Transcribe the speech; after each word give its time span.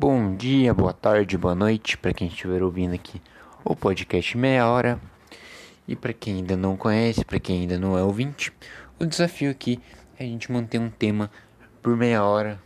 Bom 0.00 0.36
dia, 0.36 0.72
boa 0.72 0.92
tarde, 0.92 1.36
boa 1.36 1.56
noite 1.56 1.98
para 1.98 2.14
quem 2.14 2.28
estiver 2.28 2.62
ouvindo 2.62 2.94
aqui 2.94 3.20
o 3.64 3.74
podcast 3.74 4.38
Meia 4.38 4.64
Hora. 4.64 5.00
E 5.88 5.96
para 5.96 6.12
quem 6.12 6.36
ainda 6.36 6.56
não 6.56 6.76
conhece, 6.76 7.24
para 7.24 7.40
quem 7.40 7.62
ainda 7.62 7.76
não 7.80 7.98
é 7.98 8.02
ouvinte, 8.04 8.52
o 8.96 9.04
desafio 9.04 9.50
aqui 9.50 9.80
é 10.16 10.22
a 10.22 10.26
gente 10.28 10.52
manter 10.52 10.78
um 10.78 10.88
tema 10.88 11.28
por 11.82 11.96
meia 11.96 12.22
hora. 12.22 12.62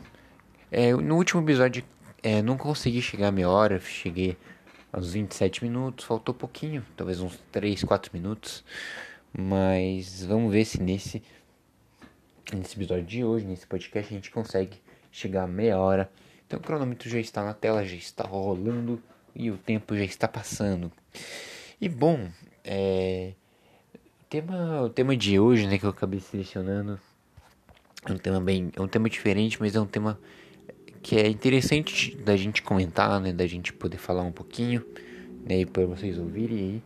É, 0.71 0.92
no 0.92 1.16
último 1.16 1.40
episódio 1.40 1.82
é, 2.22 2.42
não 2.42 2.58
consegui 2.58 3.00
chegar 3.00 3.28
a 3.28 3.33
meia 3.33 3.49
hora, 3.49 3.80
cheguei 3.80 4.37
aos 4.92 5.14
27 5.14 5.64
minutos, 5.64 6.04
faltou 6.04 6.35
pouquinho, 6.35 6.85
talvez 6.94 7.19
uns 7.19 7.42
3, 7.51 7.83
4 7.83 8.10
minutos. 8.12 8.62
Mas 9.33 10.22
vamos 10.22 10.53
ver 10.53 10.67
se 10.67 10.83
nesse, 10.83 11.22
nesse 12.53 12.76
episódio 12.76 13.06
de 13.06 13.24
hoje, 13.24 13.46
nesse 13.46 13.67
podcast, 13.67 14.12
a 14.12 14.17
gente 14.17 14.30
consegue 14.30 14.76
chegar 15.10 15.44
a 15.44 15.49
meia 15.49 15.78
hora 15.78 16.10
então 16.52 16.60
o 16.60 16.62
cronômetro 16.62 17.09
já 17.09 17.19
está 17.19 17.42
na 17.42 17.55
tela, 17.55 17.82
já 17.82 17.96
está 17.96 18.24
rolando 18.24 19.02
e 19.34 19.50
o 19.50 19.56
tempo 19.56 19.96
já 19.96 20.04
está 20.04 20.28
passando. 20.28 20.92
E 21.80 21.88
bom, 21.88 22.28
é, 22.62 23.32
o, 23.94 24.24
tema, 24.28 24.82
o 24.82 24.91
tema 24.91 25.16
de 25.16 25.41
hoje, 25.41 25.66
né, 25.66 25.78
que 25.78 25.86
eu 25.86 25.88
acabei 25.88 26.20
selecionando, 26.20 27.00
é 28.04 28.12
um 28.12 28.18
tema 28.18 28.38
bem, 28.38 28.70
é 28.77 28.82
um 28.82 28.86
tema 28.86 29.08
diferente, 29.08 29.58
mas 29.58 29.74
é 29.74 29.80
um 29.80 29.86
tema 29.86 30.20
que 31.02 31.16
é 31.16 31.27
interessante 31.27 32.14
da 32.16 32.36
gente 32.36 32.60
comentar, 32.60 33.19
né, 33.19 33.32
da 33.32 33.46
gente 33.46 33.72
poder 33.72 33.96
falar 33.96 34.22
um 34.22 34.32
pouquinho, 34.32 34.84
né, 35.48 35.64
para 35.64 35.86
vocês 35.86 36.19
ouvirem 36.19 36.58
aí, 36.58 36.82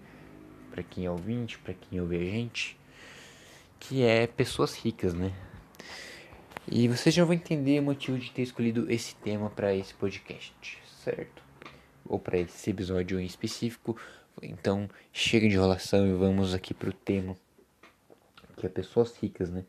para 0.70 0.84
quem 0.84 1.06
é 1.06 1.10
ouvinte, 1.10 1.58
para 1.58 1.74
quem 1.74 2.00
ouve 2.00 2.14
a 2.14 2.24
gente, 2.24 2.78
que 3.80 4.04
é 4.04 4.28
pessoas 4.28 4.76
ricas, 4.76 5.12
né? 5.12 5.32
E 6.68 6.88
vocês 6.88 7.14
já 7.14 7.24
vão 7.24 7.34
entender 7.34 7.80
o 7.80 7.82
motivo 7.82 8.18
de 8.18 8.30
ter 8.32 8.42
escolhido 8.42 8.90
esse 8.90 9.14
tema 9.16 9.48
para 9.48 9.74
esse 9.74 9.94
podcast, 9.94 10.78
certo? 11.04 11.42
Ou 12.04 12.18
para 12.18 12.38
esse 12.38 12.70
episódio 12.70 13.20
em 13.20 13.24
específico. 13.24 13.96
Então, 14.42 14.88
chega 15.12 15.48
de 15.48 15.54
enrolação 15.54 16.06
e 16.06 16.12
vamos 16.12 16.54
aqui 16.54 16.74
pro 16.74 16.92
tema 16.92 17.36
que 18.56 18.66
é 18.66 18.68
pessoas 18.68 19.14
ricas, 19.16 19.50
né? 19.50 19.64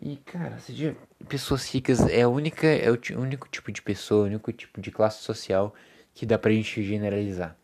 E 0.00 0.16
cara, 0.16 0.58
seja, 0.58 0.96
pessoas 1.28 1.68
ricas 1.72 2.00
é 2.08 2.22
a 2.22 2.28
única 2.28 2.66
é 2.66 2.90
o 2.90 2.98
único 3.20 3.48
tipo 3.48 3.70
de 3.70 3.82
pessoa, 3.82 4.24
o 4.24 4.26
único 4.26 4.50
tipo 4.52 4.80
de 4.80 4.90
classe 4.90 5.22
social 5.22 5.74
que 6.14 6.26
dá 6.26 6.38
pra 6.38 6.50
gente 6.50 6.82
generalizar. 6.82 7.56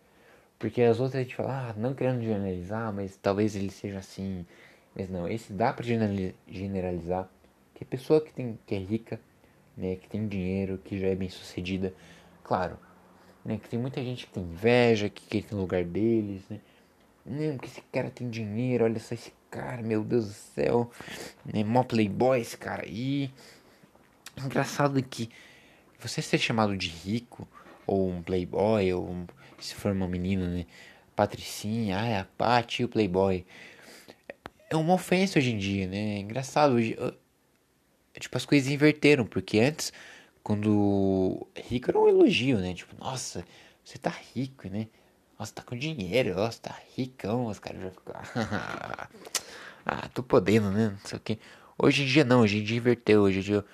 Porque 0.58 0.82
as 0.82 1.00
outras 1.00 1.20
a 1.20 1.22
gente 1.22 1.34
fala, 1.34 1.70
ah, 1.70 1.74
não 1.76 1.94
querendo 1.94 2.20
generalizar, 2.20 2.92
mas 2.92 3.16
talvez 3.16 3.56
ele 3.56 3.70
seja 3.70 3.98
assim. 3.98 4.46
Mas 4.94 5.08
não, 5.08 5.28
esse 5.28 5.52
dá 5.52 5.72
pra 5.72 5.84
generalizar 5.84 7.28
que 7.78 7.84
pessoa 7.84 8.20
que, 8.20 8.32
tem, 8.32 8.58
que 8.66 8.74
é 8.74 8.78
rica, 8.78 9.20
né, 9.76 9.94
que 9.94 10.08
tem 10.08 10.26
dinheiro, 10.26 10.80
que 10.84 10.98
já 10.98 11.06
é 11.06 11.14
bem 11.14 11.28
sucedida, 11.28 11.94
claro, 12.42 12.76
né, 13.44 13.56
que 13.56 13.68
tem 13.68 13.78
muita 13.78 14.02
gente 14.02 14.26
que 14.26 14.32
tem 14.32 14.42
inveja, 14.42 15.08
que 15.08 15.24
quer 15.28 15.48
ter 15.48 15.54
lugar 15.54 15.84
deles, 15.84 16.42
né, 16.50 16.58
não, 17.24 17.56
que 17.56 17.68
esse 17.68 17.80
cara 17.92 18.10
tem 18.10 18.28
dinheiro, 18.28 18.82
olha 18.82 18.98
só 18.98 19.14
esse 19.14 19.32
cara, 19.48 19.80
meu 19.80 20.02
Deus 20.02 20.26
do 20.26 20.32
céu, 20.32 20.90
né, 21.44 21.62
mó 21.62 21.84
playboy 21.84 22.40
esse 22.40 22.56
cara 22.56 22.82
aí. 22.82 23.30
Engraçado 24.44 25.00
que 25.00 25.30
você 26.00 26.20
ser 26.20 26.38
chamado 26.38 26.76
de 26.76 26.88
rico, 26.88 27.46
ou 27.86 28.10
um 28.10 28.22
playboy, 28.22 28.92
ou 28.92 29.08
um, 29.08 29.26
se 29.60 29.74
for 29.76 29.92
uma 29.92 30.08
menina, 30.08 30.48
né, 30.48 30.66
patricinha, 31.14 32.00
ah, 32.00 32.06
é 32.06 32.18
a 32.18 32.24
Paty 32.24 32.82
o 32.82 32.88
playboy. 32.88 33.46
É 34.68 34.74
uma 34.74 34.94
ofensa 34.94 35.38
hoje 35.38 35.52
em 35.52 35.58
dia, 35.58 35.86
né? 35.86 36.18
Engraçado. 36.18 36.74
Hoje, 36.74 36.96
tipo, 38.18 38.36
as 38.36 38.44
coisas 38.44 38.70
inverteram, 38.70 39.26
porque 39.26 39.58
antes, 39.58 39.92
quando 40.42 41.46
rico 41.54 41.90
era 41.90 41.98
um 41.98 42.08
elogio, 42.08 42.58
né? 42.58 42.74
Tipo, 42.74 42.94
nossa, 42.98 43.44
você 43.84 43.98
tá 43.98 44.12
rico, 44.34 44.68
né? 44.68 44.88
Nossa, 45.38 45.54
tá 45.54 45.62
com 45.62 45.76
dinheiro, 45.76 46.34
nossa, 46.34 46.60
tá 46.60 46.74
ricão, 46.96 47.46
os 47.46 47.58
caras 47.58 47.80
já 47.80 47.90
ficam. 47.90 48.14
ah, 49.86 50.08
tô 50.12 50.22
podendo, 50.22 50.70
né? 50.70 50.90
Não 50.90 50.98
sei 51.06 51.18
o 51.18 51.20
que. 51.20 51.38
Hoje 51.78 52.02
em 52.02 52.06
dia 52.06 52.24
não, 52.24 52.40
hoje 52.40 52.58
em 52.58 52.64
dia 52.64 52.76
inverteu, 52.76 53.22
hoje 53.22 53.38
em 53.38 53.42
dia. 53.42 53.64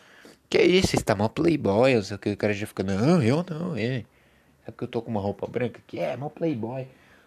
Que 0.50 0.58
é 0.58 0.66
isso? 0.66 0.88
Você 0.88 1.02
tá 1.02 1.14
mó 1.14 1.28
playboy, 1.28 1.94
não 1.94 2.02
sei 2.02 2.16
o 2.16 2.18
que. 2.18 2.30
O 2.30 2.36
cara 2.36 2.52
já 2.52 2.66
fica, 2.66 2.82
não, 2.82 3.22
eu 3.22 3.44
não, 3.48 3.74
é. 3.76 4.04
É 4.66 4.70
porque 4.70 4.84
eu 4.84 4.88
tô 4.88 5.02
com 5.02 5.10
uma 5.10 5.20
roupa 5.20 5.46
branca 5.46 5.80
que 5.86 5.98
é 5.98 6.16
mó 6.16 6.28
playboy. 6.28 6.86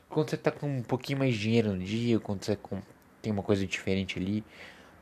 Quando 0.10 0.30
você 0.30 0.38
tá 0.38 0.52
com 0.52 0.68
um 0.68 0.84
pouquinho 0.84 1.20
mais 1.20 1.34
de 1.34 1.42
dinheiro 1.42 1.74
no 1.74 1.84
dia, 1.84 2.20
quando 2.20 2.44
você 2.44 2.56
com... 2.56 2.80
tem 3.22 3.32
uma 3.34 3.44
coisa 3.44 3.66
diferente 3.66 4.20
ali. 4.20 4.44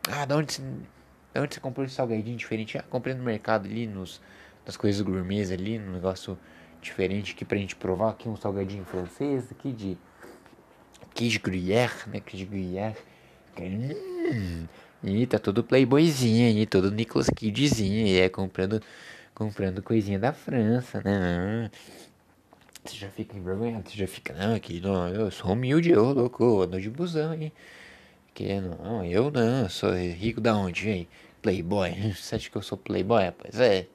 Ah, 0.09 0.25
da 0.25 0.37
onde 0.37 0.53
você 0.53 0.61
Antes 1.35 1.55
você 1.55 1.61
comprou 1.61 1.85
um 1.85 1.89
salgadinho 1.89 2.37
diferente. 2.37 2.77
Ah, 2.77 2.83
comprei 2.83 3.13
no 3.13 3.23
mercado 3.23 3.67
ali, 3.67 3.85
nos, 3.85 4.21
nas 4.65 4.77
coisas 4.77 5.01
gourmets 5.01 5.51
ali, 5.51 5.77
um 5.77 5.91
negócio 5.91 6.37
diferente 6.81 7.33
aqui 7.33 7.43
pra 7.43 7.57
gente 7.57 7.75
provar. 7.75 8.11
Aqui 8.11 8.29
um 8.29 8.37
salgadinho 8.37 8.85
francês, 8.85 9.51
aqui 9.51 9.71
de 9.71 9.97
queijo 11.13 11.39
gruyère, 11.41 12.07
né? 12.07 12.19
Queijo 12.19 12.45
gruyère. 12.45 12.95
Hum, 13.57 14.67
e 15.03 15.25
tá 15.25 15.39
todo 15.39 15.63
playboyzinho 15.63 16.47
aí, 16.47 16.65
todo 16.65 16.91
Nicolas 16.91 17.29
Kidzinho, 17.29 18.07
e 18.07 18.19
é 18.19 18.27
comprando, 18.27 18.81
comprando 19.33 19.81
coisinha 19.81 20.19
da 20.19 20.33
França, 20.33 21.01
né? 21.03 21.71
Você 22.83 22.97
já 22.97 23.09
fica 23.09 23.37
envergonhado, 23.37 23.89
você 23.89 23.97
já 23.97 24.07
fica, 24.07 24.33
não, 24.33 24.55
aqui, 24.55 24.81
não, 24.81 25.07
eu 25.07 25.31
sou 25.31 25.51
humilde, 25.51 25.89
eu, 25.89 26.11
louco, 26.11 26.61
ando 26.61 26.79
de 26.79 26.89
busão, 26.89 27.33
hein? 27.33 27.51
Que 28.33 28.59
não, 28.59 29.05
eu 29.05 29.31
não, 29.31 29.69
sou 29.69 29.93
rico 29.93 30.41
da 30.41 30.55
onde, 30.55 30.89
hein? 30.89 31.07
Playboy. 31.45 31.91
Você 32.17 32.35
acha 32.35 32.49
que 32.49 32.55
eu 32.55 32.61
sou 32.63 32.75
playboy, 32.75 33.23
rapaz? 33.23 33.59
É. 33.59 33.85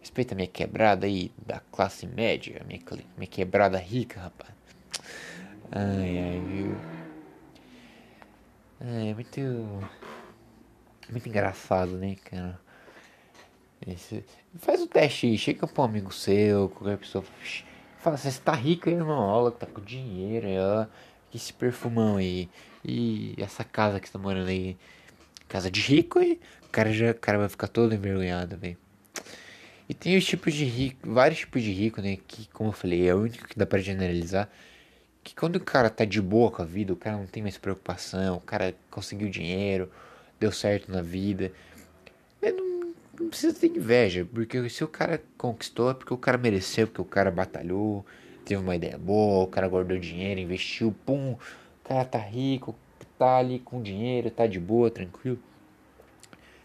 Respeita 0.00 0.34
minha 0.34 0.46
quebrada 0.46 1.06
aí 1.06 1.30
da 1.46 1.60
classe 1.70 2.06
média, 2.06 2.62
minha, 2.66 2.80
minha 3.14 3.26
quebrada 3.30 3.76
rica, 3.76 4.20
rapaz. 4.20 4.54
Ai, 5.70 6.18
ai, 6.18 6.40
viu? 6.40 6.76
É 8.80 9.14
muito. 9.14 9.40
Muito 11.10 11.28
engraçado, 11.28 11.92
né, 11.98 12.16
cara? 12.24 12.58
Esse, 13.86 14.24
faz 14.56 14.80
o 14.80 14.86
teste 14.86 15.26
aí, 15.26 15.36
chega 15.36 15.66
pra 15.66 15.82
um 15.82 15.86
amigo 15.86 16.12
seu, 16.12 16.70
qualquer 16.70 16.96
pessoa. 16.96 17.22
Fala 17.98 18.16
você 18.16 18.32
tá 18.40 18.54
rico 18.54 18.88
aí, 18.88 18.94
irmão? 18.94 19.20
Olha, 19.20 19.52
tá 19.52 19.66
com 19.66 19.82
dinheiro, 19.82 20.46
ó. 20.58 20.86
Esse 21.34 21.52
perfumão 21.52 22.16
aí. 22.16 22.48
E 22.82 23.34
essa 23.36 23.62
casa 23.62 24.00
que 24.00 24.08
você 24.08 24.14
tá 24.14 24.18
morando 24.18 24.48
aí. 24.48 24.76
Casa 25.48 25.70
de 25.70 25.82
rico 25.82 26.18
e 26.18 26.40
cara 26.72 26.90
já 26.90 27.12
cara 27.12 27.38
vai 27.38 27.48
ficar 27.48 27.68
todo 27.68 27.94
envergonhado, 27.94 28.56
velho. 28.56 28.78
E 29.88 29.94
tem 29.94 30.16
os 30.16 30.24
tipos 30.24 30.54
de 30.54 30.64
rico, 30.64 31.12
vários 31.12 31.40
tipos 31.40 31.62
de 31.62 31.70
rico, 31.70 32.00
né? 32.00 32.16
Que, 32.26 32.48
como 32.48 32.70
eu 32.70 32.72
falei, 32.72 33.06
é 33.06 33.14
o 33.14 33.20
único 33.20 33.46
que 33.46 33.58
dá 33.58 33.66
pra 33.66 33.78
generalizar. 33.78 34.48
Que 35.22 35.34
quando 35.34 35.56
o 35.56 35.60
cara 35.60 35.90
tá 35.90 36.04
de 36.04 36.20
boa 36.20 36.50
com 36.50 36.62
a 36.62 36.64
vida, 36.64 36.92
o 36.92 36.96
cara 36.96 37.16
não 37.16 37.26
tem 37.26 37.42
mais 37.42 37.58
preocupação, 37.58 38.36
o 38.36 38.40
cara 38.40 38.74
conseguiu 38.90 39.28
dinheiro, 39.28 39.90
deu 40.40 40.50
certo 40.50 40.90
na 40.90 41.02
vida. 41.02 41.52
Não, 42.42 42.94
não, 43.20 43.28
precisa 43.28 43.52
ter 43.52 43.68
inveja, 43.68 44.26
porque 44.32 44.68
se 44.70 44.82
o 44.82 44.88
cara 44.88 45.22
conquistou 45.36 45.90
é 45.90 45.94
porque 45.94 46.14
o 46.14 46.18
cara 46.18 46.38
mereceu, 46.38 46.86
porque 46.86 47.02
o 47.02 47.04
cara 47.04 47.30
batalhou, 47.30 48.04
teve 48.44 48.60
uma 48.60 48.74
ideia 48.74 48.98
boa, 48.98 49.44
o 49.44 49.46
cara 49.46 49.68
guardou 49.68 49.98
dinheiro, 49.98 50.40
investiu, 50.40 50.94
pum, 51.06 51.32
o 51.34 51.38
cara 51.84 52.04
tá 52.04 52.18
rico, 52.18 52.74
tá 53.18 53.36
ali 53.36 53.58
com 53.60 53.82
dinheiro, 53.82 54.30
tá 54.30 54.46
de 54.46 54.58
boa, 54.58 54.90
tranquilo 54.90 55.38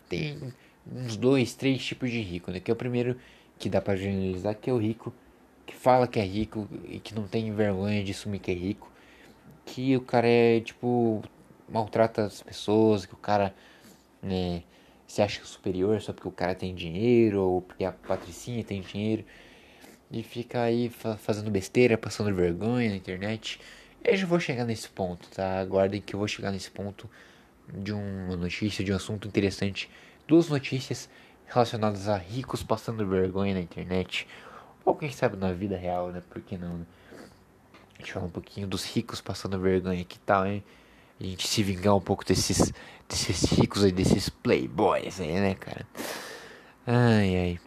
tem 0.10 0.54
uns 0.92 1.16
dois, 1.18 1.54
três 1.54 1.84
tipos 1.86 2.10
de 2.12 2.22
rico, 2.22 2.52
né? 2.52 2.60
Que 2.60 2.72
é 2.72 2.74
o 2.74 2.78
primeiro 2.78 3.18
que 3.58 3.70
dá 3.70 3.82
para 3.82 3.96
generalizar, 3.96 4.56
que 4.56 4.70
é 4.70 4.74
o 4.74 4.78
rico 4.78 5.14
que 5.66 5.76
fala 5.76 6.08
que 6.08 6.20
é 6.20 6.24
rico 6.24 6.68
e 6.86 7.00
que 7.00 7.14
não 7.14 7.28
tem 7.28 7.52
vergonha 7.54 8.04
de 8.04 8.12
assumir 8.12 8.40
que 8.40 8.52
é 8.52 8.54
rico. 8.54 8.92
Que 9.66 9.96
o 9.98 10.02
cara 10.02 10.28
é, 10.28 10.62
tipo, 10.62 11.22
maltrata 11.70 12.26
as 12.26 12.42
pessoas, 12.42 13.06
que 13.06 13.14
o 13.14 13.18
cara, 13.18 13.54
né, 14.22 14.64
se 15.06 15.22
acha 15.22 15.44
superior 15.46 16.02
só 16.02 16.14
porque 16.14 16.28
o 16.28 16.32
cara 16.32 16.56
tem 16.56 16.74
dinheiro 16.74 17.42
ou 17.42 17.62
porque 17.62 17.84
a 17.84 17.92
patricinha 17.92 18.64
tem 18.64 18.82
dinheiro. 18.82 19.26
E 20.10 20.24
fica 20.24 20.62
aí 20.62 20.90
fazendo 21.20 21.52
besteira, 21.52 21.98
passando 21.98 22.34
vergonha 22.34 22.90
na 22.90 22.96
internet. 22.96 23.60
Eu 24.04 24.16
já 24.16 24.26
vou 24.26 24.40
chegar 24.40 24.64
nesse 24.66 24.88
ponto, 24.88 25.30
tá? 25.30 25.60
Aguardem 25.60 26.02
que 26.02 26.16
eu 26.16 26.20
vou 26.20 26.28
chegar 26.28 26.52
nesse 26.52 26.72
ponto 26.72 27.10
de 27.74 27.92
uma 27.92 28.36
notícia, 28.36 28.84
de 28.84 28.92
um 28.92 28.96
assunto 28.96 29.28
interessante. 29.28 29.90
Duas 30.28 30.50
notícias 30.50 31.10
relacionadas 31.46 32.08
a 32.08 32.18
ricos 32.18 32.64
passando 32.64 33.06
vergonha 33.06 33.54
na 33.54 33.62
internet. 33.62 34.28
Ou 34.84 34.96
quem 34.96 35.12
sabe 35.12 35.38
na 35.38 35.52
vida 35.52 35.78
real, 35.78 36.12
né? 36.12 36.22
Por 36.30 36.42
que 36.42 36.58
não? 36.58 36.78
Né? 36.78 36.86
A 37.96 38.00
gente 38.00 38.14
fala 38.14 38.26
um 38.26 38.30
pouquinho 38.30 38.68
dos 38.68 38.86
ricos 38.86 39.22
passando 39.22 39.60
vergonha, 39.60 40.04
que 40.04 40.20
tal, 40.20 40.46
hein? 40.46 40.64
A 41.20 41.24
gente 41.24 41.48
se 41.48 41.64
vingar 41.64 41.96
um 41.96 42.02
pouco 42.02 42.24
desses, 42.24 42.72
desses 43.10 43.44
ricos 43.52 43.84
aí, 43.84 43.92
desses 43.92 44.30
playboys 44.30 45.20
aí, 45.20 45.34
né, 45.34 45.56
cara? 45.56 45.86
Ai, 46.86 47.36
ai. 47.36 47.60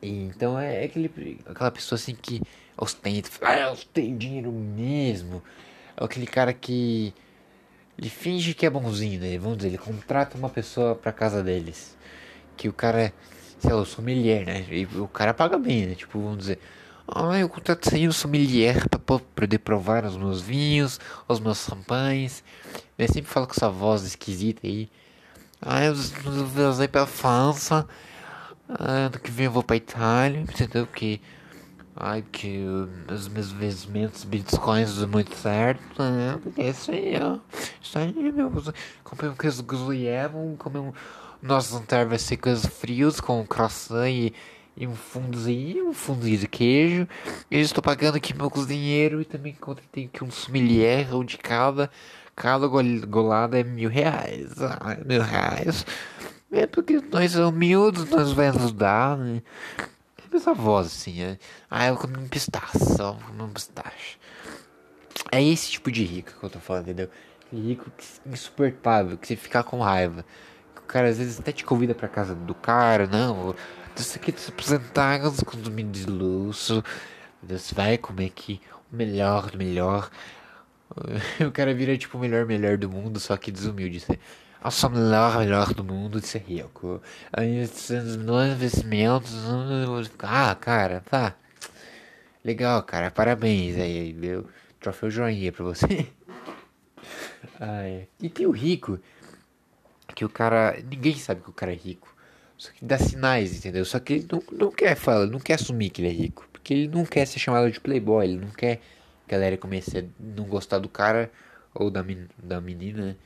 E, 0.00 0.24
então 0.24 0.58
é, 0.58 0.82
é 0.82 0.84
aquele, 0.84 1.40
aquela 1.44 1.70
pessoa 1.70 1.96
assim 1.96 2.14
que 2.14 2.40
ostenta, 2.76 3.28
ah, 3.42 3.58
eu 3.58 3.76
tenho 3.92 4.16
dinheiro 4.16 4.52
mesmo. 4.52 5.42
É 5.96 6.04
aquele 6.04 6.26
cara 6.26 6.52
que 6.52 7.12
ele 7.98 8.10
finge 8.10 8.54
que 8.54 8.66
é 8.66 8.70
bonzinho, 8.70 9.20
né? 9.20 9.38
Vamos 9.38 9.58
dizer, 9.58 9.68
ele 9.68 9.78
contrata 9.78 10.36
uma 10.36 10.48
pessoa 10.48 10.94
pra 10.94 11.12
casa 11.12 11.42
deles. 11.42 11.96
Que 12.56 12.68
o 12.68 12.72
cara 12.72 13.12
sei 13.58 13.72
lá, 13.72 13.80
o 13.80 13.86
sommelier, 13.86 14.44
né? 14.44 14.64
E 14.70 14.86
o 14.86 15.08
cara 15.08 15.34
paga 15.34 15.58
bem, 15.58 15.86
né? 15.86 15.94
Tipo, 15.94 16.20
vamos 16.20 16.38
dizer, 16.38 16.58
ah, 17.08 17.38
eu 17.38 17.48
contratei 17.48 18.06
um 18.08 18.12
sommelier 18.12 18.88
para 18.88 18.98
poder 18.98 19.58
provar 19.58 20.04
os 20.04 20.16
meus 20.16 20.40
vinhos, 20.40 21.00
os 21.28 21.40
meus 21.40 21.64
champanhes. 21.64 22.42
Ele 22.98 23.12
sempre 23.12 23.30
fala 23.30 23.46
com 23.46 23.52
essa 23.52 23.68
voz 23.70 24.02
esquisita 24.02 24.66
aí. 24.66 24.90
Ah, 25.60 25.84
eu 25.84 25.94
viajei 25.94 26.88
pra 26.88 27.06
França. 27.06 27.86
Ah, 28.68 29.06
ano 29.06 29.18
que 29.18 29.30
vem 29.30 29.46
eu 29.46 29.52
vou 29.52 29.62
pra 29.62 29.76
Itália, 29.76 30.40
entendeu? 30.40 30.86
Que. 30.86 31.20
Ai, 31.98 32.22
que 32.30 32.62
os 33.10 33.26
meus 33.26 33.52
investimentos 33.52 34.22
bitcoins 34.24 35.02
muito 35.06 35.34
certo, 35.34 36.02
né? 36.02 36.38
É 36.58 36.68
isso 36.68 36.90
aí, 36.90 37.14
ó. 37.18 37.38
Isso 37.80 37.98
aí, 37.98 38.12
meu. 38.32 38.52
Comprei 39.02 39.30
um 39.30 39.34
queijo 39.34 39.62
gruyère, 39.62 40.30
comer 40.58 40.80
um. 40.80 40.92
Nosso 41.40 41.72
jantar 41.72 42.04
vai 42.04 42.18
ser 42.18 42.36
coisas 42.36 42.66
frios 42.66 43.18
com 43.18 43.46
croissant 43.46 44.10
e, 44.10 44.34
e 44.76 44.86
um 44.86 44.94
fundozinho, 44.94 45.88
um 45.88 45.94
fundinho 45.94 46.36
de 46.36 46.46
queijo. 46.46 47.08
Eu 47.50 47.60
estou 47.60 47.82
pagando 47.82 48.16
aqui 48.16 48.34
meu 48.36 48.50
cozinheiro 48.50 49.22
e 49.22 49.24
também 49.24 49.54
contratei 49.54 50.04
aqui 50.04 50.22
um 50.22 50.30
sommelier 50.30 51.08
de 51.24 51.38
cada. 51.38 51.90
Cada 52.34 52.68
golada 53.06 53.58
é 53.58 53.64
mil 53.64 53.88
reais. 53.88 54.52
Ah, 54.60 54.98
mil 55.06 55.22
reais. 55.22 55.86
É 56.52 56.66
porque 56.66 57.00
nós 57.10 57.34
humildes, 57.36 58.08
nós 58.10 58.32
vamos 58.32 58.56
ajudar, 58.56 59.16
né? 59.16 59.42
Essa 60.36 60.52
voz 60.52 60.88
assim, 60.88 61.22
é. 61.22 61.38
Ah, 61.70 61.86
eu 61.86 61.96
comi 61.96 62.18
um 62.18 62.28
pistache, 62.28 62.78
só 62.78 63.14
comi 63.14 63.42
um 63.42 63.48
pistache. 63.48 64.18
É 65.32 65.42
esse 65.42 65.70
tipo 65.70 65.90
de 65.90 66.04
rico 66.04 66.38
que 66.38 66.44
eu 66.44 66.50
tô 66.50 66.60
falando, 66.60 66.84
entendeu? 66.84 67.10
Rico 67.52 67.90
insuportável, 68.26 69.16
que 69.16 69.26
você 69.26 69.34
fica 69.34 69.62
com 69.62 69.80
raiva. 69.80 70.24
O 70.76 70.82
cara 70.82 71.08
às 71.08 71.18
vezes 71.18 71.40
até 71.40 71.52
te 71.52 71.64
convida 71.64 71.94
pra 71.94 72.06
casa 72.06 72.34
do 72.34 72.54
cara, 72.54 73.06
não. 73.06 73.54
Você 73.96 74.18
quer 74.18 74.38
se 74.38 74.50
apresentar 74.50 75.20
nos 75.20 75.40
condomínios 75.40 76.04
de 76.04 76.06
luxo. 76.06 76.84
Você 77.42 77.74
vai 77.74 77.96
comer 77.96 78.26
aqui 78.26 78.60
o 78.92 78.96
melhor 78.96 79.50
do 79.50 79.58
melhor. 79.58 80.10
O 81.46 81.50
cara 81.50 81.74
vira 81.74 81.98
tipo 81.98 82.16
o 82.16 82.20
melhor 82.20 82.46
melhor 82.46 82.78
do 82.78 82.88
mundo, 82.88 83.18
só 83.18 83.36
que 83.36 83.50
desumilde. 83.50 84.00
Você, 84.00 84.18
sou 84.70 84.90
o 84.90 84.92
melhor 84.92 85.38
melhor 85.38 85.74
do 85.74 85.84
mundo 85.84 86.20
de 86.20 86.26
ser 86.26 86.42
rico. 86.46 87.00
Aí 87.32 87.60
nos 87.60 87.90
investimentos. 88.52 89.32
Ah, 90.22 90.54
cara, 90.54 91.02
tá. 91.08 91.34
Legal, 92.44 92.82
cara. 92.82 93.10
Parabéns 93.10 93.76
aí, 93.76 94.12
meu. 94.12 94.48
Troféu 94.80 95.10
joinha 95.10 95.52
pra 95.52 95.64
você. 95.64 96.08
Ai. 97.60 98.08
E 98.20 98.28
tem 98.28 98.46
o 98.46 98.50
rico. 98.50 98.98
Que 100.14 100.24
o 100.24 100.28
cara. 100.28 100.76
Ninguém 100.90 101.16
sabe 101.16 101.42
que 101.42 101.50
o 101.50 101.52
cara 101.52 101.72
é 101.72 101.76
rico. 101.76 102.14
Só 102.56 102.70
que 102.72 102.84
dá 102.84 102.98
sinais, 102.98 103.56
entendeu? 103.56 103.84
Só 103.84 103.98
que 104.00 104.14
ele 104.14 104.28
não, 104.30 104.42
não 104.52 104.70
quer 104.70 104.96
falar, 104.96 105.26
não 105.26 105.38
quer 105.38 105.54
assumir 105.54 105.90
que 105.90 106.00
ele 106.00 106.08
é 106.08 106.12
rico. 106.12 106.48
Porque 106.52 106.72
ele 106.72 106.88
não 106.88 107.04
quer 107.04 107.26
ser 107.26 107.38
chamado 107.38 107.70
de 107.70 107.78
playboy, 107.80 108.24
ele 108.24 108.38
não 108.38 108.50
quer 108.50 108.80
a 109.26 109.30
galera 109.30 109.56
comece 109.56 109.98
a 109.98 110.04
não 110.20 110.44
gostar 110.44 110.78
do 110.78 110.88
cara 110.88 111.30
ou 111.74 111.90
da, 111.90 112.02
men 112.02 112.28
da 112.38 112.60
menina, 112.60 113.06
né? 113.06 113.16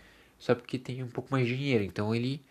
Só 0.41 0.57
porque 0.57 0.79
tem 0.79 1.05
um 1.05 1.09
pouco 1.09 1.29
mais 1.31 1.47
de 1.47 1.57
dinheiro. 1.57 1.85
Então 1.85 2.13
ele 2.13 2.43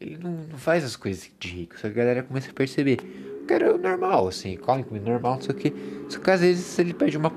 ele 0.00 0.16
não, 0.16 0.30
não 0.30 0.58
faz 0.58 0.84
as 0.84 0.94
coisas 0.94 1.28
de 1.40 1.48
rico, 1.48 1.74
só 1.74 1.82
que 1.82 1.88
a 1.88 1.90
galera 1.90 2.22
começa 2.22 2.50
a 2.50 2.54
perceber. 2.54 2.98
O 3.42 3.46
cara 3.46 3.66
é 3.66 3.78
normal, 3.78 4.28
assim, 4.28 4.56
come 4.56 4.84
comida 4.84 5.10
normal, 5.10 5.40
só 5.42 5.52
que, 5.52 5.74
só 6.08 6.20
que 6.20 6.30
às 6.30 6.40
vezes 6.40 6.78
ele 6.78 6.94
pede 6.94 7.16
uma, 7.16 7.32